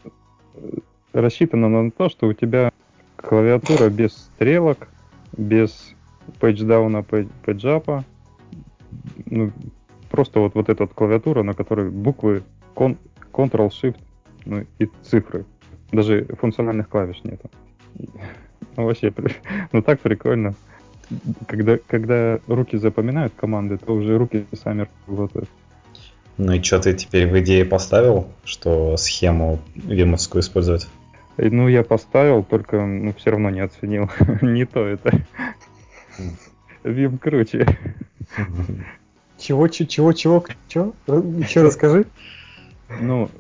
[0.54, 0.78] э,
[1.12, 2.72] рассчитано на то, что у тебя
[3.16, 4.88] клавиатура без стрелок,
[5.36, 5.94] без
[6.40, 8.04] пейдждауна, пейджапа.
[9.26, 9.52] Ну,
[10.10, 12.42] просто вот, вот эта клавиатура, на которой буквы
[12.74, 12.98] кон-
[13.32, 13.98] Ctrl-Shift
[14.44, 15.44] ну, и цифры.
[15.90, 17.50] Даже функциональных клавиш нету.
[18.76, 19.12] Ну, вообще,
[19.72, 20.54] ну так прикольно.
[21.46, 25.50] Когда, когда руки запоминают команды, то уже руки сами работают.
[26.38, 30.88] Ну и что ты теперь в идее поставил, что схему вимовскую использовать?
[31.36, 34.10] И, Ну, я поставил, только ну, все равно не оценил.
[34.42, 35.12] не то это.
[36.84, 37.66] Вим круче.
[39.38, 40.94] Чего, чего, чего, чего, чего?
[41.38, 42.06] Еще расскажи.
[43.00, 43.30] Ну,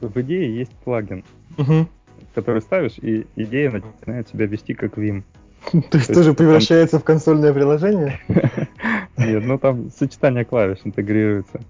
[0.00, 1.24] в идее есть плагин,
[1.56, 1.88] Мгм.
[2.34, 5.22] который ставишь, и идея начинает себя вести как Vim.
[5.90, 8.20] То есть тоже превращается в консольное приложение?
[9.16, 11.60] Нет, ну там сочетание клавиш интегрируется.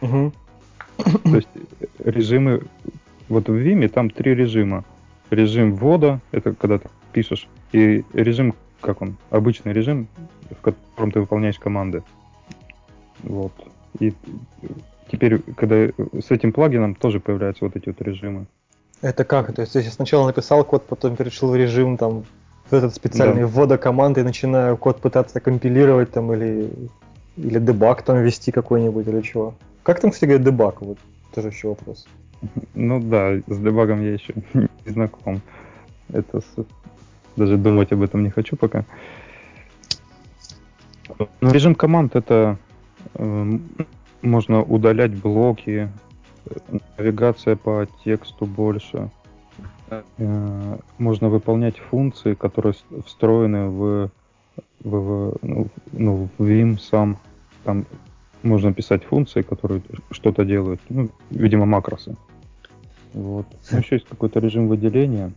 [0.00, 0.32] То
[1.24, 1.48] есть
[1.98, 2.62] режимы...
[3.28, 4.84] Вот в Vim там три режима.
[5.30, 10.08] Режим ввода, это когда ты пишешь, и режим, как он, обычный режим,
[10.50, 12.02] в котором ты выполняешь команды.
[13.22, 13.52] Вот.
[13.98, 14.12] И
[15.10, 15.76] теперь, когда
[16.20, 18.46] с этим плагином тоже появляются вот эти вот режимы.
[19.02, 19.54] Это как?
[19.54, 22.24] То есть я сначала написал код, потом перешел в режим там
[22.70, 23.46] в этот специальный Да.
[23.46, 26.70] ввода команды и начинаю код пытаться компилировать там или
[27.36, 29.54] или дебаг там вести какой-нибудь или чего.
[29.82, 30.80] Как там, кстати говоря, дебаг?
[30.80, 30.98] Вот
[31.34, 32.06] тоже еще вопрос.
[32.74, 35.40] Ну да, с дебагом я еще не знаком.
[36.12, 36.64] Это с-
[37.36, 38.84] даже думать об этом не хочу пока.
[41.40, 42.56] Ну, режим команд это
[43.14, 43.62] эм,
[44.24, 45.90] можно удалять блоки,
[46.98, 49.10] навигация по тексту больше.
[50.18, 52.74] Э, можно выполнять функции, которые
[53.06, 54.10] встроены в,
[54.82, 57.18] в, ну, ну, в Vim сам.
[57.64, 57.86] Там
[58.42, 60.80] можно писать функции, которые что-то делают.
[60.88, 62.16] Ну, видимо, макросы.
[63.12, 63.46] Вот.
[63.70, 65.32] Ну, еще есть какой-то режим выделения.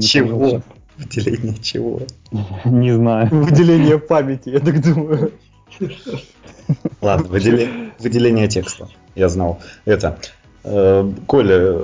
[0.00, 0.62] Чего?
[0.96, 2.00] Выделение чего?
[2.64, 3.28] Не знаю.
[3.30, 5.32] Выделение памяти, я так думаю.
[7.00, 8.88] Ладно, выделе- выделение текста.
[9.14, 9.60] Я знал.
[9.84, 10.18] Это.
[10.64, 11.80] э, Коля,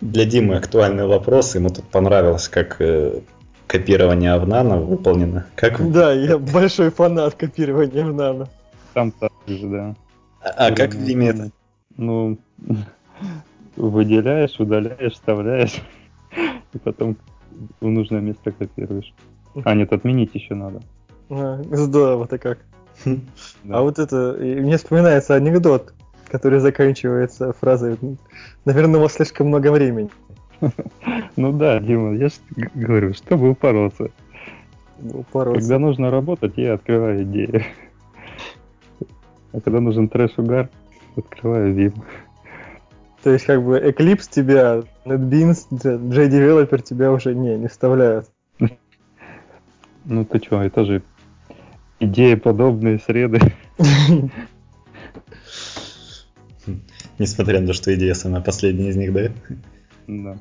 [0.00, 1.54] для Димы актуальный вопрос.
[1.54, 3.20] Ему тут понравилось, как э,
[3.66, 5.46] копирование в нано выполнено.
[5.56, 8.48] Как, Да, я большой фанат копирования в нано.
[8.94, 9.94] Там так же, да.
[10.42, 11.50] а как в Vim это?
[11.96, 12.38] Ну,
[13.76, 15.74] выделяешь, удаляешь, вставляешь,
[16.72, 17.16] и потом
[17.80, 19.12] в нужное место копируешь.
[19.64, 20.80] А, нет, отменить еще надо.
[21.30, 22.58] А, Здорово-то как.
[23.70, 25.94] А вот это, мне вспоминается анекдот,
[26.28, 27.98] который заканчивается фразой
[28.64, 30.10] «Наверное, у вас слишком много времени».
[31.36, 32.34] Ну да, Дима, я же
[32.74, 34.10] говорю, чтобы упороться.
[35.32, 37.62] Когда нужно работать, я открываю идею.
[39.52, 40.68] А когда нужен трэш-угар,
[41.16, 41.94] открываю Vim.
[43.22, 48.30] То есть, как бы, Eclipse тебя, NetBeans, JDeveloper тебя уже не, не вставляют.
[50.04, 51.02] Ну ты чё, это же
[52.00, 53.40] идеи подобные среды.
[57.18, 59.30] Несмотря на то, что идея самая последняя из них, да?
[60.06, 60.38] Да.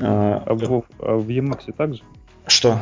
[0.00, 2.02] А, А в, а в Emacs также?
[2.46, 2.80] Что?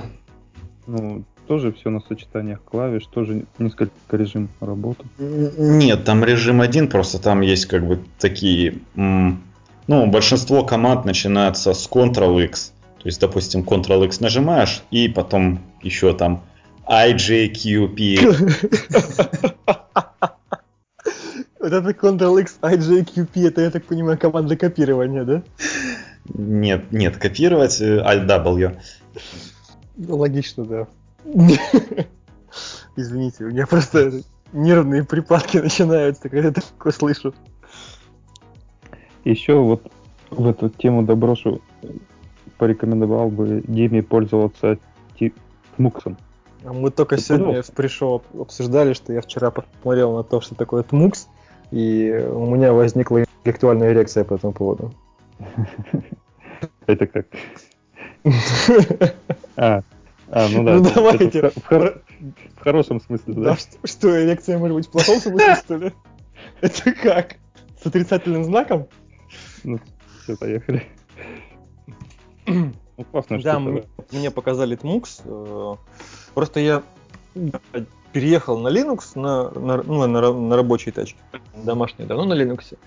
[0.86, 5.04] Ну, тоже все на сочетаниях клавиш, тоже несколько режим работы.
[5.18, 8.78] Нет, там режим один, просто там есть как бы такие...
[8.94, 12.72] Ну, большинство команд начинается с Ctrl-X.
[12.98, 16.42] То есть, допустим, Ctrl-X нажимаешь, и потом еще там
[16.88, 18.16] IJQP.
[21.58, 25.42] Вот это Ctrl-X, IJQP, это, я так понимаю, команда копирования, да?
[26.32, 28.78] Нет, нет, копировать э, Alt-W.
[29.96, 30.86] Ну, Логично, да.
[32.96, 34.22] Извините, у меня просто
[34.52, 37.34] нервные припадки начинаются, когда я такое слышу.
[39.24, 39.90] Еще вот
[40.30, 41.62] в эту тему доброшу
[42.58, 44.78] порекомендовал бы Диме пользоваться
[45.18, 45.34] ти-
[45.76, 46.16] Тмуксом.
[46.64, 50.54] А Мы только Ты сегодня в пришел обсуждали, что я вчера посмотрел на то, что
[50.54, 51.26] такое TMUX,
[51.70, 54.92] и у меня возникла интеллектуальная эрекция по этому поводу.
[56.86, 57.26] Это как?
[59.56, 59.80] А,
[60.30, 60.74] а, ну да.
[60.76, 61.50] Ну, давайте.
[61.50, 62.02] в, хо- в хоро-
[62.56, 63.56] в хорошем смысле, Да, да?
[63.56, 65.92] что, что, эрекция может быть в плохом смысле, что ли?
[66.60, 67.36] Это как?
[67.82, 68.88] С отрицательным знаком?
[69.64, 69.78] Ну,
[70.22, 70.82] все, поехали.
[72.98, 73.82] Ну, классная Да, штука, мне,
[74.12, 75.04] мне показали TMUX.
[75.24, 75.74] э,
[76.34, 76.82] Просто я
[78.12, 81.18] переехал на Linux, на, на, ну, на, на рабочей тачке.
[81.54, 82.78] Домашней, давно на Linux.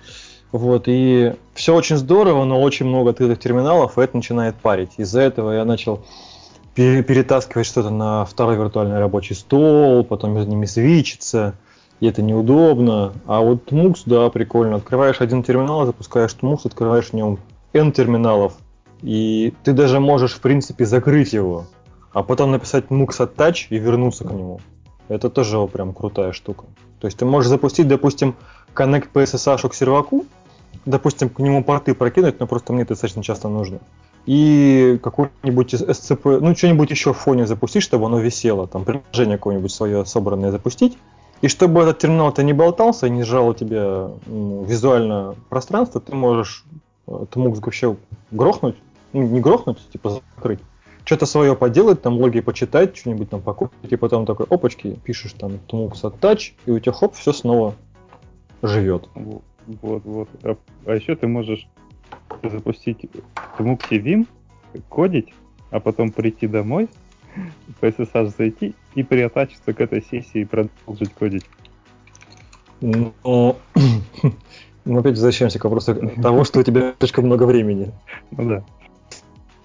[0.51, 4.91] Вот, и все очень здорово, но очень много открытых терминалов, и это начинает парить.
[4.97, 6.01] Из-за этого я начал
[6.73, 11.53] пере- перетаскивать что-то на второй виртуальный рабочий стол, потом между ними свичиться,
[11.99, 13.13] и это неудобно.
[13.27, 14.77] А вот TMUX, да, прикольно.
[14.77, 17.37] Открываешь один терминал, запускаешь TMUX, открываешь в нем
[17.73, 18.53] N терминалов,
[19.01, 21.65] и ты даже можешь, в принципе, закрыть его,
[22.11, 24.59] а потом написать MUX attach и вернуться к нему.
[25.07, 26.65] Это тоже прям крутая штука.
[26.99, 28.35] То есть ты можешь запустить, допустим,
[28.75, 30.25] Connect PSSH к серваку,
[30.85, 33.79] допустим, к нему порты прокинуть, но просто мне это достаточно часто нужно.
[34.25, 39.71] И какой-нибудь SCP, ну что-нибудь еще в фоне запустить, чтобы оно висело, там приложение какое-нибудь
[39.71, 40.97] свое собранное запустить.
[41.41, 46.13] И чтобы этот терминал-то не болтался и не сжал у тебя ну, визуально пространство, ты
[46.13, 46.65] можешь
[47.07, 47.95] э, TMUX вообще
[48.31, 48.75] грохнуть,
[49.13, 50.59] ну, не грохнуть, типа закрыть,
[51.05, 55.53] что-то свое поделать, там логи почитать, что-нибудь там покупать, и потом такой, опачки, пишешь там
[55.67, 57.75] TMUX attach, и у тебя хоп, все снова
[58.61, 59.09] живет.
[59.15, 59.41] Во-
[59.81, 60.29] Вот, вот.
[60.43, 61.67] А, а еще ты можешь
[62.43, 63.09] запустить
[63.57, 64.27] Муксе Vim,
[64.89, 65.33] кодить,
[65.71, 66.89] а потом прийти домой,
[67.79, 71.45] в SSH зайти и приотачиться к этой сессии и продолжить кодить.
[72.81, 73.57] Но
[74.85, 77.91] мы опять возвращаемся к вопросу того, что у тебя слишком много времени.
[78.31, 78.63] Ну да.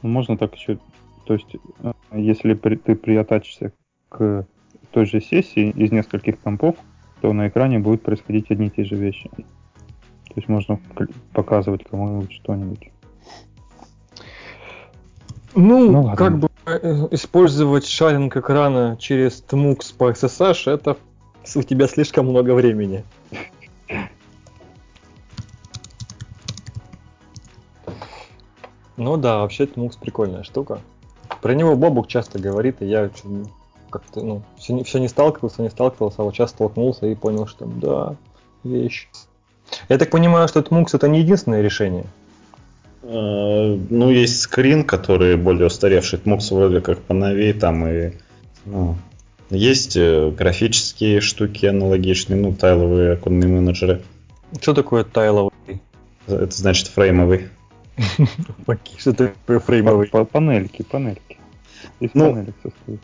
[0.05, 0.79] Ну, можно так еще,
[1.25, 3.73] то есть, э, если при- ты приотачишься
[4.11, 4.47] к
[4.91, 6.77] той же сессии из нескольких компов,
[7.23, 9.31] то на экране будут происходить одни и те же вещи.
[9.35, 10.79] То есть можно
[11.33, 12.91] показывать кому-нибудь что-нибудь.
[15.55, 16.17] Ну, Ну, ладно.
[16.17, 20.99] как бы э, использовать шаринг экрана через TMUX по SSH, это
[21.55, 23.05] у тебя слишком много времени.
[28.97, 30.81] Ну да, вообще TMUX прикольная штука.
[31.43, 33.11] Про него Бобук часто говорит, и я
[33.91, 37.47] как-то, ну, все не, всё не сталкивался, не сталкивался, а вот сейчас столкнулся и понял,
[37.47, 38.17] что да,
[38.63, 39.09] вещь.
[39.89, 42.07] Я так понимаю, что TMUX это не единственное решение.
[43.03, 46.19] Э, Ну, есть скрин, который более устаревший.
[46.19, 48.13] Тмукс вроде как поновей там и...
[48.65, 48.97] ну,
[49.51, 54.03] есть э, графические штуки аналогичные, ну, тайловые оконные менеджеры.
[54.61, 55.53] Что такое тайловый?
[56.27, 57.49] Это значит фреймовый.
[58.67, 60.09] Окей, Что такое фреймовый?
[60.09, 61.39] Па- панельки, панельки.
[62.01, 63.01] Из Ну, панелек состоит.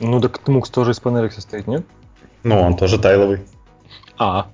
[0.00, 1.84] Ну так TMUX тоже из панелек состоит, нет?
[2.44, 3.40] Ну, он тоже тайловый.
[4.16, 4.50] А.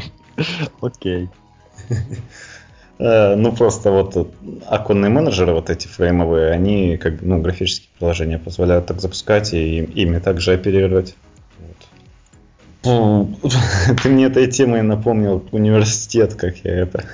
[0.80, 1.28] Окей.
[3.00, 4.28] Э, ну, просто вот
[4.66, 10.18] оконные менеджеры, вот эти фреймовые, они как ну, графические приложения позволяют так запускать и ими
[10.18, 11.14] также оперировать.
[12.82, 13.28] Вот.
[14.02, 17.04] Ты мне этой темой напомнил университет, как я это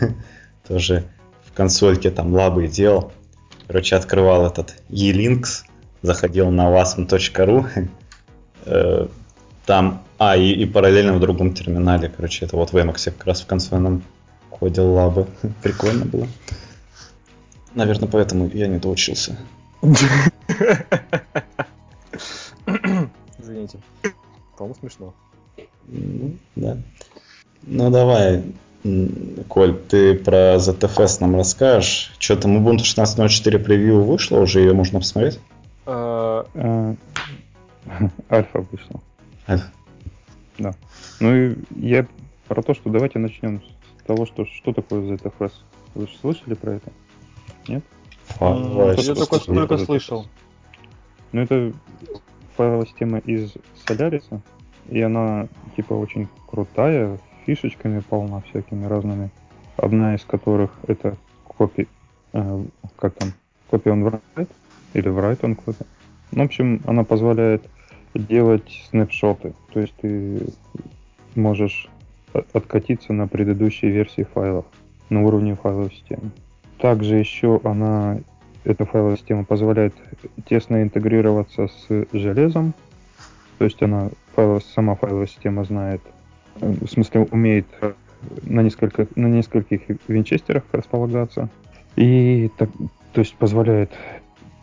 [0.66, 1.04] тоже
[1.54, 3.12] консольке там лабы делал.
[3.66, 5.62] Короче, открывал этот e-links,
[6.02, 7.88] заходил на wasm.ru,
[8.66, 9.06] э,
[9.64, 13.40] там, а, и, и параллельно в другом терминале, короче, это вот в Emacs как раз
[13.40, 14.02] в консольном
[14.50, 15.26] ходил лабы.
[15.62, 16.28] Прикольно было.
[17.74, 19.36] Наверное, поэтому я не доучился.
[23.38, 23.78] Извините.
[24.56, 25.14] По-моему, смешно.
[26.56, 26.78] Да.
[27.62, 28.42] Ну давай,
[29.48, 32.12] Коль, ты про ZFS нам расскажешь.
[32.18, 35.40] Что там Ubuntu 16.04 превью вышло уже, ее можно посмотреть?
[35.86, 36.44] А,
[38.30, 39.00] альфа вышла.
[39.48, 39.70] Альфа.
[40.58, 40.74] Да.
[41.18, 42.06] Ну и я
[42.46, 43.62] про то, что давайте начнем
[44.06, 45.52] того, что, что такое ZFS.
[45.94, 46.92] Вы же слышали про это?
[47.66, 47.84] Нет?
[48.38, 50.26] А, я только, только слышал.
[51.32, 51.72] Ну, это
[52.56, 53.54] файловая система из
[53.86, 54.24] Solaris,
[54.88, 59.30] и она, типа, очень крутая, фишечками полна всякими разными.
[59.76, 61.88] Одна из которых это копи,
[62.32, 62.64] э,
[62.96, 63.32] как там,
[63.70, 64.48] копи on write,
[64.92, 65.86] или write on copy.
[66.30, 67.64] В общем, она позволяет
[68.14, 69.54] делать снапшоты.
[69.72, 70.46] То есть ты
[71.34, 71.88] можешь
[72.52, 74.64] откатиться на предыдущие версии файлов
[75.10, 76.30] на уровне файловой системы.
[76.78, 78.18] Также еще она,
[78.64, 79.94] эта файловая система позволяет
[80.48, 82.74] тесно интегрироваться с железом,
[83.58, 86.00] то есть она файловая, сама файловая система знает,
[86.60, 87.66] в смысле умеет
[88.42, 91.48] на, несколько, на нескольких винчестерах располагаться,
[91.96, 92.70] и так,
[93.12, 93.92] то есть позволяет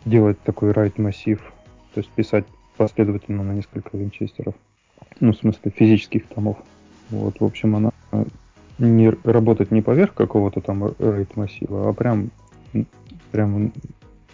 [0.04, 1.40] делать такой write массив,
[1.94, 2.44] то есть писать
[2.76, 4.54] последовательно на несколько винчестеров,
[5.20, 6.56] ну, в смысле физических томов.
[7.10, 7.92] Вот, в общем, она
[8.78, 12.30] не работает не поверх какого-то там RAID массива, а прям,
[13.30, 13.72] прям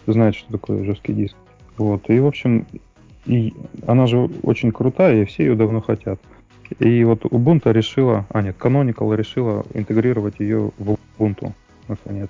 [0.07, 1.35] знает, что такое жесткий диск.
[1.77, 2.65] Вот, и, в общем,
[3.25, 3.53] и
[3.85, 6.19] она же очень крутая, и все ее давно хотят.
[6.77, 11.53] И вот Ubuntu решила, а нет, Canonical решила интегрировать ее в Ubuntu,
[11.87, 12.29] наконец.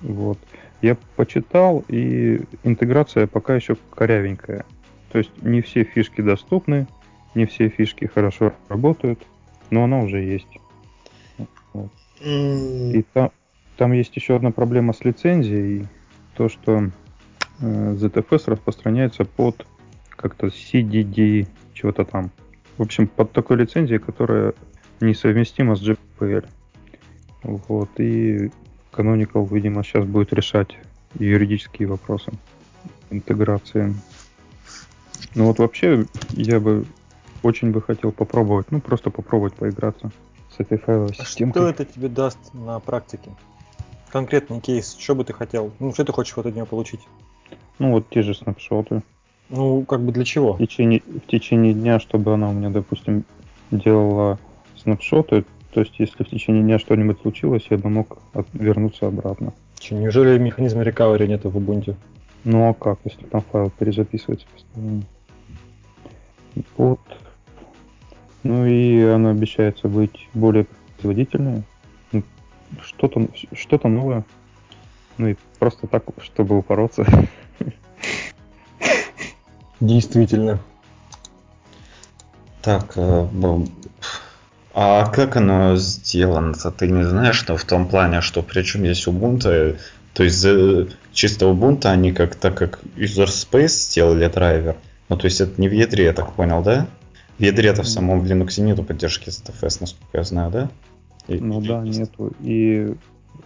[0.00, 0.38] Вот.
[0.80, 4.64] Я почитал, и интеграция пока еще корявенькая.
[5.10, 6.86] То есть не все фишки доступны,
[7.34, 9.20] не все фишки хорошо работают,
[9.70, 10.58] но она уже есть.
[11.72, 11.90] Вот.
[12.20, 13.30] И там,
[13.76, 15.88] там есть еще одна проблема с лицензией,
[16.36, 16.90] то что
[17.60, 19.66] э, ZFS распространяется под
[20.10, 22.30] как-то CDD чего-то там.
[22.78, 24.54] В общем, под такой лицензией, которая
[25.00, 26.46] несовместима с GPL.
[27.42, 28.50] Вот, и
[28.92, 30.78] Canonical, видимо, сейчас будет решать
[31.18, 32.32] юридические вопросы
[33.10, 33.94] интеграции.
[35.34, 36.84] Ну вот вообще я бы
[37.42, 40.10] очень бы хотел попробовать, ну просто попробовать поиграться
[40.50, 41.62] с этой файловой а системкой.
[41.62, 43.30] Что это тебе даст на практике?
[44.10, 45.72] Конкретный кейс, что бы ты хотел?
[45.78, 47.00] Ну, что ты хочешь вот от него получить?
[47.78, 49.02] Ну, вот те же снапшоты.
[49.52, 50.54] Ну, как бы для чего?
[50.54, 53.24] В течение, в течение дня, чтобы она у меня, допустим,
[53.70, 54.38] делала
[54.76, 59.52] снапшоты, то есть если в течение дня что-нибудь случилось, я бы мог от, вернуться обратно.
[59.78, 61.96] Че, неужели механизма рекавери нет в Ubuntu?
[62.44, 65.02] Ну а как, если там файл перезаписывается постоянно?
[66.78, 67.00] Вот.
[68.44, 71.62] Ну и она обещается быть более производительной.
[72.12, 72.22] Ну,
[72.82, 74.24] что-то что новое.
[75.18, 77.06] Ну и просто так, чтобы упороться.
[79.82, 80.60] Действительно.
[82.62, 83.26] Так, э,
[84.74, 86.70] а как оно сделано-то?
[86.70, 89.76] Ты не знаешь, что в том плане, что причем здесь Ubuntu,
[90.14, 90.46] то есть
[91.12, 94.76] чисто Ubuntu они как так как User Space сделали драйвер,
[95.08, 96.86] ну то есть это не в ядре, я так понял, да?
[97.38, 100.70] В ядре-то в самом в Linux нету поддержки ZFS, насколько я знаю, да?
[101.26, 102.32] И, ну и, да, нету.
[102.40, 102.94] И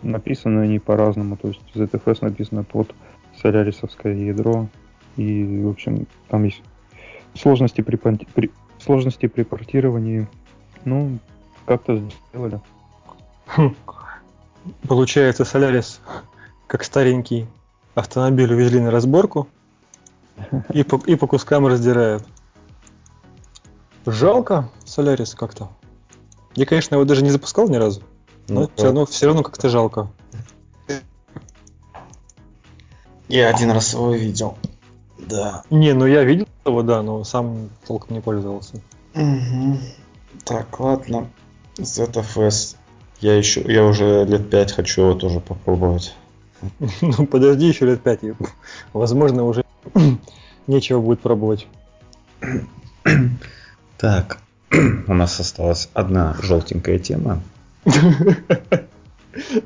[0.03, 1.39] написано они по-разному.
[1.39, 2.95] То есть ZFS написано под
[3.41, 4.69] солярисовское ядро.
[5.17, 6.63] И, в общем, там есть
[7.35, 10.29] сложности при, при, сложности при портировании.
[10.85, 11.19] Ну,
[11.65, 12.61] как-то сделали.
[13.47, 13.75] Хм.
[14.89, 16.01] Получается, Солярис,
[16.67, 17.47] как старенький
[17.95, 19.49] автомобиль, увезли на разборку
[20.73, 22.25] и по, и по кускам раздирают.
[24.05, 25.71] Жалко Солярис как-то.
[26.55, 28.03] Я, конечно, его даже не запускал ни разу,
[28.49, 30.11] но ну, все, равно, все равно как-то жалко.
[33.29, 34.57] Я один раз его видел.
[35.19, 35.63] Да.
[35.71, 38.75] Не, ну я видел его, да, но сам толком не пользовался.
[39.15, 39.79] Угу.
[40.45, 41.31] Так, ладно.
[41.79, 42.77] ZFS.
[43.21, 46.15] Я еще, я уже лет пять хочу его тоже попробовать.
[47.01, 48.21] Ну подожди еще лет пять.
[48.93, 49.65] Возможно, уже
[50.67, 51.67] нечего будет пробовать.
[53.99, 54.41] Так,
[54.71, 57.41] у нас осталась одна желтенькая тема.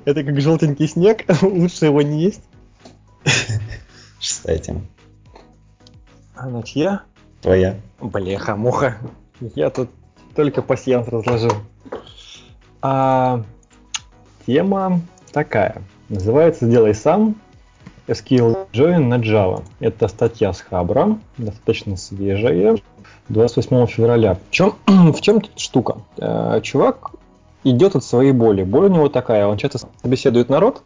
[0.04, 2.42] Это как желтенький снег, лучше его не есть.
[4.20, 4.82] Шестая тема.
[6.42, 7.02] Она чья?
[7.42, 7.76] Твоя.
[8.00, 8.96] Блеха, муха.
[9.54, 9.90] Я тут
[10.34, 11.52] только пассианс разложил.
[12.80, 13.42] А,
[14.46, 15.82] тема такая.
[16.08, 17.36] Называется «Сделай сам.
[18.06, 19.62] SQL Join на Java».
[19.80, 22.78] Это статья с Хабра, достаточно свежая,
[23.28, 24.34] 28 февраля.
[24.34, 25.98] В чем, в чем тут штука?
[26.16, 27.10] Э, чувак
[27.64, 28.62] идет от своей боли.
[28.62, 30.82] Боль у него такая, он часто собеседует народ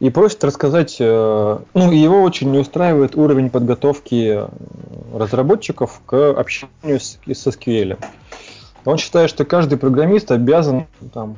[0.00, 4.40] и просит рассказать, э, ну, его очень не устраивает уровень подготовки
[5.14, 8.02] разработчиков к общению с, с SQL.
[8.86, 11.36] Он считает, что каждый программист обязан там,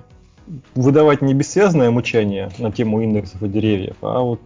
[0.76, 4.40] выдавать не бессвязное мучение на тему индексов и деревьев, а вот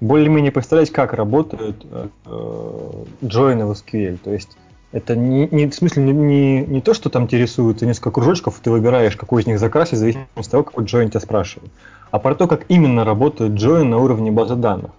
[0.00, 4.18] более-менее представлять, как работают э, джойны в SQL.
[4.22, 4.56] То есть
[4.92, 8.60] это не, не в смысле не, не, не то, что там тебе рисуют несколько кружочков,
[8.62, 11.70] ты выбираешь, какой из них закрасить, в зависимости от того, какой джойн тебя спрашивает,
[12.10, 14.90] а про то, как именно работает джойн на уровне базы данных.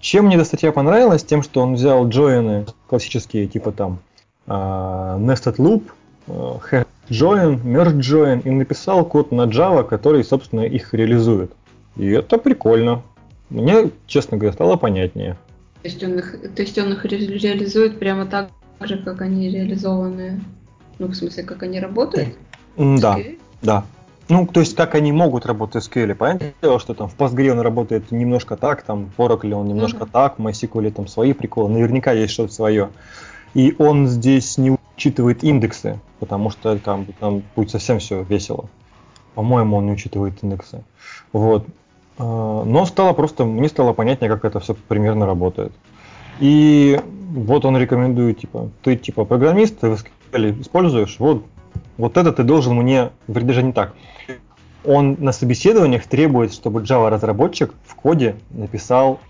[0.00, 1.24] Чем мне эта статья понравилась?
[1.24, 3.98] Тем, что он взял джойны классические, типа там
[4.46, 5.84] uh, nested loop,
[6.26, 11.52] uh, hash join, merge join и написал код на Java, который, собственно, их реализует.
[11.96, 13.02] И это прикольно.
[13.50, 15.36] Мне, честно говоря, стало понятнее.
[15.82, 20.42] То есть он их, то есть он их реализует прямо так же, как они реализованы?
[20.98, 22.34] Ну, в смысле, как они работают?
[22.76, 23.18] Да,
[23.62, 23.84] да.
[24.28, 26.14] Ну, то есть, как они могут работать в SQL.
[26.14, 30.04] Понятное дело, что там в Postgre он работает немножко так, там в Oracle он немножко
[30.04, 30.10] uh-huh.
[30.12, 32.90] так, в MySQL там свои приколы, наверняка есть что-то свое.
[33.52, 38.68] И он здесь не учитывает индексы, потому что там, там будет совсем все весело.
[39.34, 40.84] По-моему, он не учитывает индексы.
[41.32, 41.66] Вот.
[42.18, 45.72] А, но стало просто, мне стало понятнее, как это все примерно работает.
[46.40, 47.00] И
[47.30, 51.44] вот он рекомендует, типа, ты типа программист, ты в SQL используешь, вот,
[51.96, 53.94] вот это ты должен мне, даже не так.
[54.84, 59.20] Он на собеседованиях требует, чтобы Java-разработчик в коде написал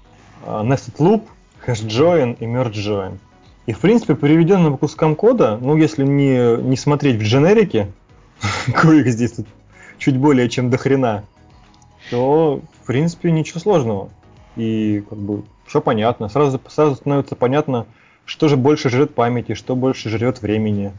[0.47, 1.23] uh, nested loop,
[1.67, 3.19] hash join и merge join.
[3.67, 7.93] И в принципе, по переведенным кускам кода, ну если не, не смотреть в дженерике,
[8.75, 9.47] коих здесь тут
[9.99, 11.25] чуть более чем до хрена,
[12.11, 14.11] то в принципе ничего сложного.
[14.57, 16.29] И как бы все понятно.
[16.29, 17.87] Сразу, сразу становится понятно,
[18.25, 20.93] что же больше жрет памяти, что больше жрет времени.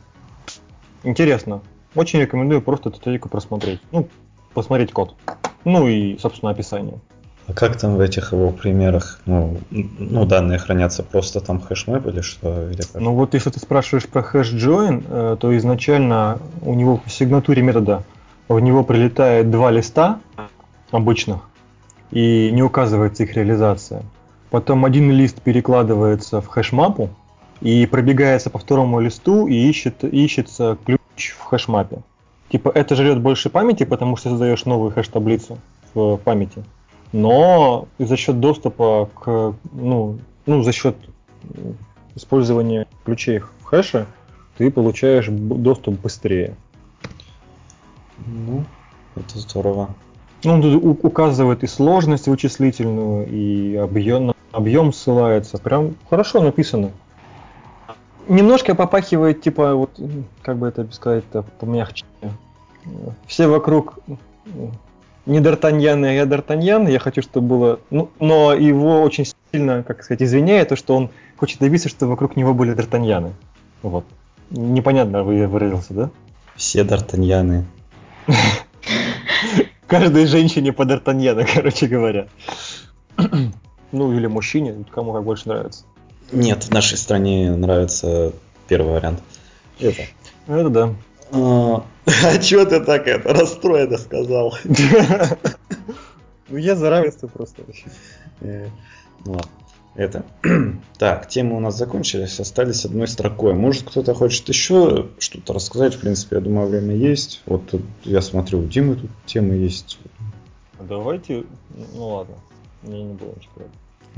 [1.06, 1.62] Интересно.
[1.94, 3.80] Очень рекомендую просто эту статейку просмотреть.
[3.92, 4.10] Ну,
[4.54, 5.16] посмотреть код.
[5.64, 7.00] Ну и, собственно, описание.
[7.48, 12.22] А как там в этих его примерах, ну, ну данные хранятся просто там HashMap или
[12.22, 12.70] что?
[12.70, 13.00] Или как?
[13.00, 17.62] Ну вот если ты спрашиваешь про hash join, э, то изначально у него в сигнатуре
[17.62, 18.04] метода
[18.48, 20.20] в него прилетает два листа
[20.90, 21.42] обычных,
[22.12, 24.02] и не указывается их реализация.
[24.50, 27.10] Потом один лист перекладывается в хэшмапу
[27.62, 32.00] и пробегается по второму листу и ищет, ищется ключ в хэшмапе.
[32.50, 35.58] Типа это жрет больше памяти, потому что создаешь новую хэш-таблицу
[35.94, 36.64] в памяти.
[37.12, 40.96] Но за счет доступа к, ну, ну, за счет
[42.16, 44.06] использования ключей в хэше,
[44.58, 46.56] ты получаешь доступ быстрее.
[48.26, 48.64] Ну,
[49.16, 49.90] это здорово.
[50.44, 55.58] Ну, он тут указывает и сложность вычислительную, и объем, объем ссылается.
[55.58, 56.92] Прям хорошо написано.
[58.28, 60.00] Немножко попахивает, типа, вот,
[60.42, 62.06] как бы это сказать-то помягче.
[63.28, 64.00] Все вокруг
[65.26, 66.90] не Д'Артаньян, а я Д'Артаньян.
[66.90, 67.80] Я хочу, чтобы было...
[67.90, 72.36] Ну, но его очень сильно, как сказать, извиняет то, что он хочет добиться, чтобы вокруг
[72.36, 73.34] него были Д'Артаньяны.
[73.82, 74.06] Вот.
[74.52, 76.10] Непонятно вы выразился, да?
[76.56, 77.64] Все Д'Артаньяны.
[79.88, 82.28] Каждой женщине по Д'Артаньяна, короче говоря.
[83.92, 85.86] ну, или мужчине, кому как больше нравится.
[86.36, 88.34] Нет, в нашей стране нравится
[88.68, 89.22] первый вариант.
[89.80, 90.04] Это.
[90.48, 90.94] Это да.
[91.32, 94.58] А, а чё ты так это расстроенно сказал?
[96.48, 97.64] Ну я за равенство просто.
[98.42, 98.68] Э,
[99.26, 99.50] ну ладно.
[99.96, 100.26] Это.
[101.00, 103.54] Так, темы у нас закончились, остались одной строкой.
[103.54, 105.96] Может, кто-то хочет еще что-то рассказать?
[105.96, 107.42] В принципе, я думаю, время есть.
[107.48, 109.98] Вот тут я смотрю, у Димы тут темы есть.
[110.80, 111.46] Давайте,
[111.96, 112.36] ну ладно,
[112.84, 113.66] мне не было ничего.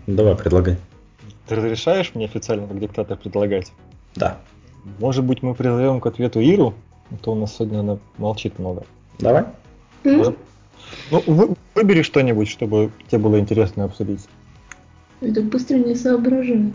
[0.05, 0.77] Давай, предлагай.
[1.47, 3.71] Ты разрешаешь мне официально как диктатор предлагать?
[4.15, 4.37] Да.
[4.99, 6.73] Может быть, мы призовем к ответу Иру?
[7.11, 8.83] А то у нас сегодня она молчит много.
[9.19, 9.45] Давай.
[10.03, 10.37] Может...
[11.11, 14.27] Ну, вы, выбери что-нибудь, чтобы тебе было интересно обсудить.
[15.21, 16.73] Это быстро не соображаю.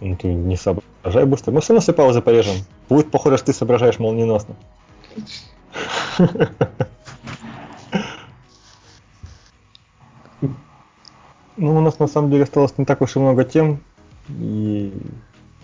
[0.00, 1.52] Ну ты не соображай быстро.
[1.52, 2.56] Мы все равно все паузы порежем.
[2.88, 4.54] Будет похоже, что ты соображаешь молниеносно.
[11.56, 13.80] Ну, у нас на самом деле осталось не так уж и много тем.
[14.28, 14.92] И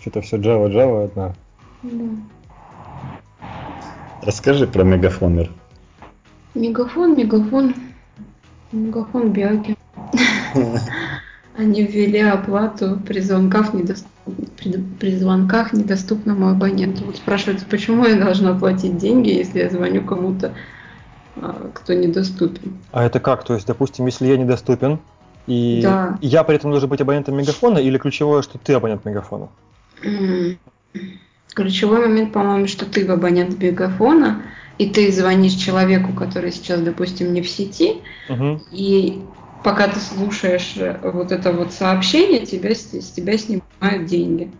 [0.01, 1.33] что-то все Java, Java одна.
[1.83, 2.05] Да.
[4.21, 5.49] Расскажи про мегафонер.
[6.53, 7.73] Мегафон, мегафон,
[8.71, 9.75] мегафон Биаки.
[11.57, 14.07] Они ввели оплату при звонках, недост...
[14.57, 14.81] при...
[14.99, 17.05] при звонках недоступному абоненту.
[17.05, 20.53] Вот спрашивается, почему я должна платить деньги, если я звоню кому-то,
[21.35, 22.77] а, кто недоступен?
[22.91, 23.43] А это как?
[23.43, 24.99] То есть, допустим, если я недоступен,
[25.49, 26.17] и Да.
[26.21, 29.49] я при этом должен быть абонентом мегафона, или ключевое, что ты абонент мегафона?
[31.55, 34.43] Ключевой момент, по-моему, что ты абонент мегафона,
[34.77, 38.61] и ты звонишь человеку, который сейчас, допустим, не в сети, Мгм.
[38.71, 39.25] и
[39.63, 44.51] пока ты слушаешь э, вот это вот сообщение, тебя, с тебя снимают деньги.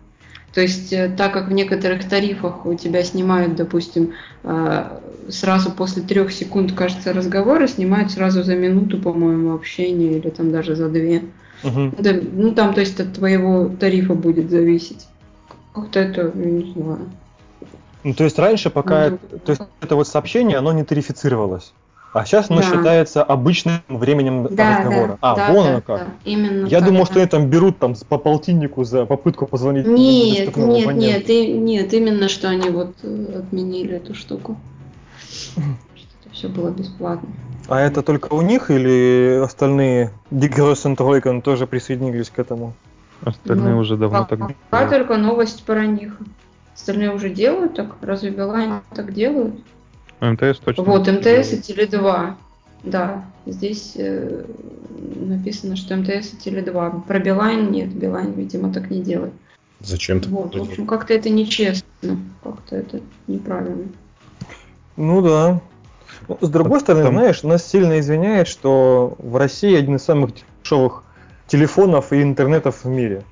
[0.54, 4.98] То есть, э, так как в некоторых тарифах у тебя снимают, допустим, э,
[5.28, 10.74] сразу после трех секунд, кажется, разговора, снимают сразу за минуту, по-моему, общения, или там даже
[10.74, 11.22] за две.
[11.62, 11.94] Мгм.
[11.98, 15.06] Да, ну, там, то есть, от твоего тарифа будет зависеть.
[15.74, 17.10] Как-то это, я не знаю.
[18.02, 21.72] Ну, то есть раньше, пока Ну, это- то есть это вот сообщение, оно не тарифицировалось.
[22.12, 22.66] А сейчас оно Да.
[22.66, 25.18] считается обычным временем разговора.
[25.20, 25.98] а, да, вон да, оно как.
[26.00, 27.06] да, именно Я так, думал, да.
[27.06, 30.90] что они там берут там по полтиннику за попытку позвонить Нет, нет, абоненту.
[30.92, 34.56] нет, и- нет, именно что они вот э, отменили эту штуку.
[35.54, 35.60] Что
[36.24, 37.28] это все было бесплатно.
[37.68, 42.74] А это только у них или остальные игроки тройки тоже присоединились к этому?
[43.22, 44.38] Остальные Ну, уже давно так
[44.70, 44.90] Пока делают.
[45.08, 46.18] только новость про них.
[46.74, 49.54] Остальные уже делают так, разве Билайн так делают?
[50.20, 50.84] МТС точно.
[50.84, 51.94] Вот, МТС и делает.
[51.94, 52.34] Теле2.
[52.82, 54.44] Да, здесь э,
[55.16, 57.02] написано, что МТС и Теле2.
[57.02, 59.32] Про Билайн нет, Билайн, видимо, так не делает.
[59.80, 60.28] Зачем ты?
[60.28, 63.88] Вот, в общем, как-то это нечестно, как-то это неправильно.
[64.96, 65.60] Ну да.
[66.28, 70.32] Ну, С другой стороны, Там- знаешь, нас сильно извиняет, что в России один из самых
[70.62, 71.04] дешевых
[71.46, 73.24] телефонов и интернетов в мире.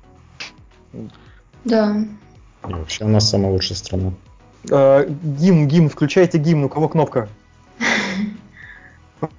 [1.65, 2.03] Да.
[2.67, 4.13] И вообще у нас самая лучшая страна.
[4.71, 7.29] А, гимн, гимн, включайте гимн, у кого кнопка?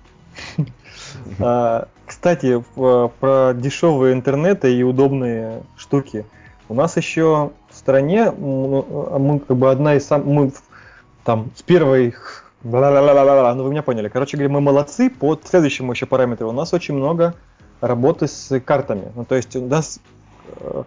[1.39, 6.27] А, Кстати, в- про дешевые интернеты и удобные штуки.
[6.69, 10.53] У нас еще в стране ну, мы как бы одна из самых, мы
[11.25, 12.15] там с первой,
[12.65, 14.09] ну вы меня поняли.
[14.09, 16.49] Короче говоря, мы молодцы по следующему еще параметру.
[16.49, 17.35] У нас очень много
[17.81, 19.13] работы с картами.
[19.15, 20.01] Ну то есть у нас
[20.57, 20.83] э,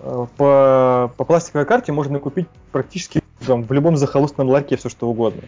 [0.00, 5.08] э, по, по пластиковой карте можно купить практически там, в любом захолустном ларьке все что
[5.08, 5.42] угодно.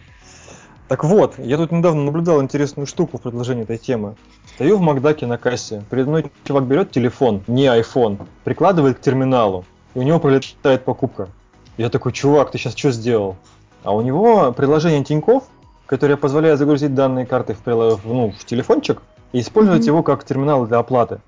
[0.87, 4.15] Так вот, я тут недавно наблюдал интересную штуку в продолжении этой темы.
[4.55, 9.63] Стою в Макдаке на кассе, передо мной чувак берет телефон, не iPhone, прикладывает к терминалу,
[9.93, 11.29] и у него пролетает покупка.
[11.77, 13.37] Я такой, чувак, ты сейчас что сделал?
[13.83, 15.45] А у него приложение Тиньков,
[15.85, 19.87] которое позволяет загрузить данные карты в, ну, в телефончик и использовать Мгм.
[19.87, 21.19] его как терминал для оплаты.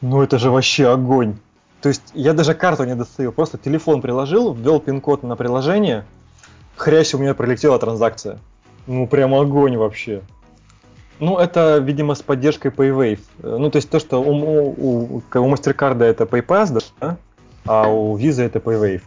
[0.00, 1.36] Ну это же вообще огонь.
[1.82, 6.04] То есть я даже карту не достаю, просто телефон приложил, ввел пин-код на приложение,
[6.76, 8.38] хрясь у меня пролетела транзакция.
[8.86, 10.22] Ну прям огонь вообще.
[11.18, 13.20] Ну это, видимо, с поддержкой PayWave.
[13.42, 17.16] Э, Ну то есть то, что у, у, у, MasterCard это PayPass, да?
[17.66, 19.02] а у Visa это PayWave.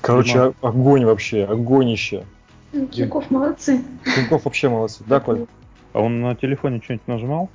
[0.00, 2.24] Короче, о- огонь вообще, огонище.
[2.72, 3.82] Тинькофф молодцы.
[4.14, 5.46] Тинькофф вообще молодцы, да, Коль?
[5.92, 7.50] А он на телефоне что-нибудь нажимал?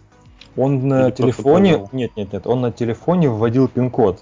[0.58, 4.20] Он на Или просто телефоне, нет, нет, нет, он на телефоне вводил пин-код.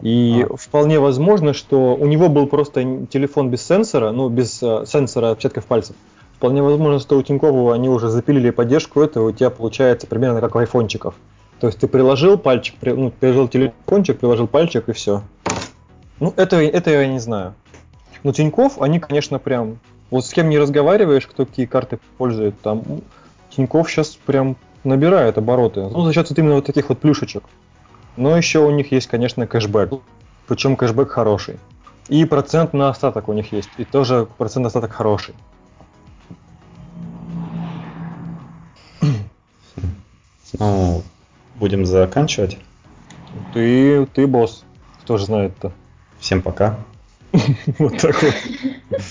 [0.00, 0.56] И А.
[0.56, 5.66] вполне возможно, что у него был просто телефон без сенсора, ну, без э, сенсора отпечатков
[5.66, 5.96] пальцев.
[6.36, 10.54] Вполне возможно, что у Тинькова они уже запилили поддержку этого, у тебя получается примерно как
[10.54, 11.14] у айфончиков.
[11.60, 15.22] То есть ты приложил пальчик, при- ну, приложил телефончик, приложил пальчик и все.
[16.20, 17.54] Ну, это, это я не знаю.
[18.22, 19.78] Но Тиньков, они, конечно, прям...
[20.10, 22.82] Вот с кем не разговариваешь, кто какие карты пользует, там
[23.50, 25.88] Тиньков сейчас прям набирает обороты.
[25.88, 27.44] Ну, за счет вот именно вот таких вот плюшечек.
[28.16, 29.92] Но еще у них есть, конечно, кэшбэк.
[30.46, 31.58] Причем кэшбэк хороший.
[32.08, 33.70] И процент на остаток у них есть.
[33.78, 35.34] И тоже процент на остаток хороший.
[40.58, 41.02] Ну,
[41.56, 42.58] будем заканчивать.
[43.52, 44.64] Ты, ты босс.
[45.02, 45.72] Кто же знает-то?
[46.18, 46.78] Всем пока.
[47.78, 48.34] Вот так вот.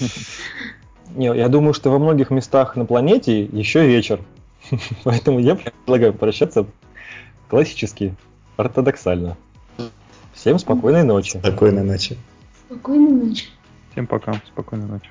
[1.15, 4.21] Не, я думаю, что во многих местах на планете еще вечер.
[5.03, 6.65] Поэтому я предлагаю прощаться
[7.49, 8.15] классически,
[8.57, 9.37] ортодоксально.
[10.33, 11.37] Всем спокойной ночи.
[11.37, 12.17] Спокойной ночи.
[12.65, 13.45] Спокойной ночи.
[13.91, 15.09] Всем пока, спокойной ночи.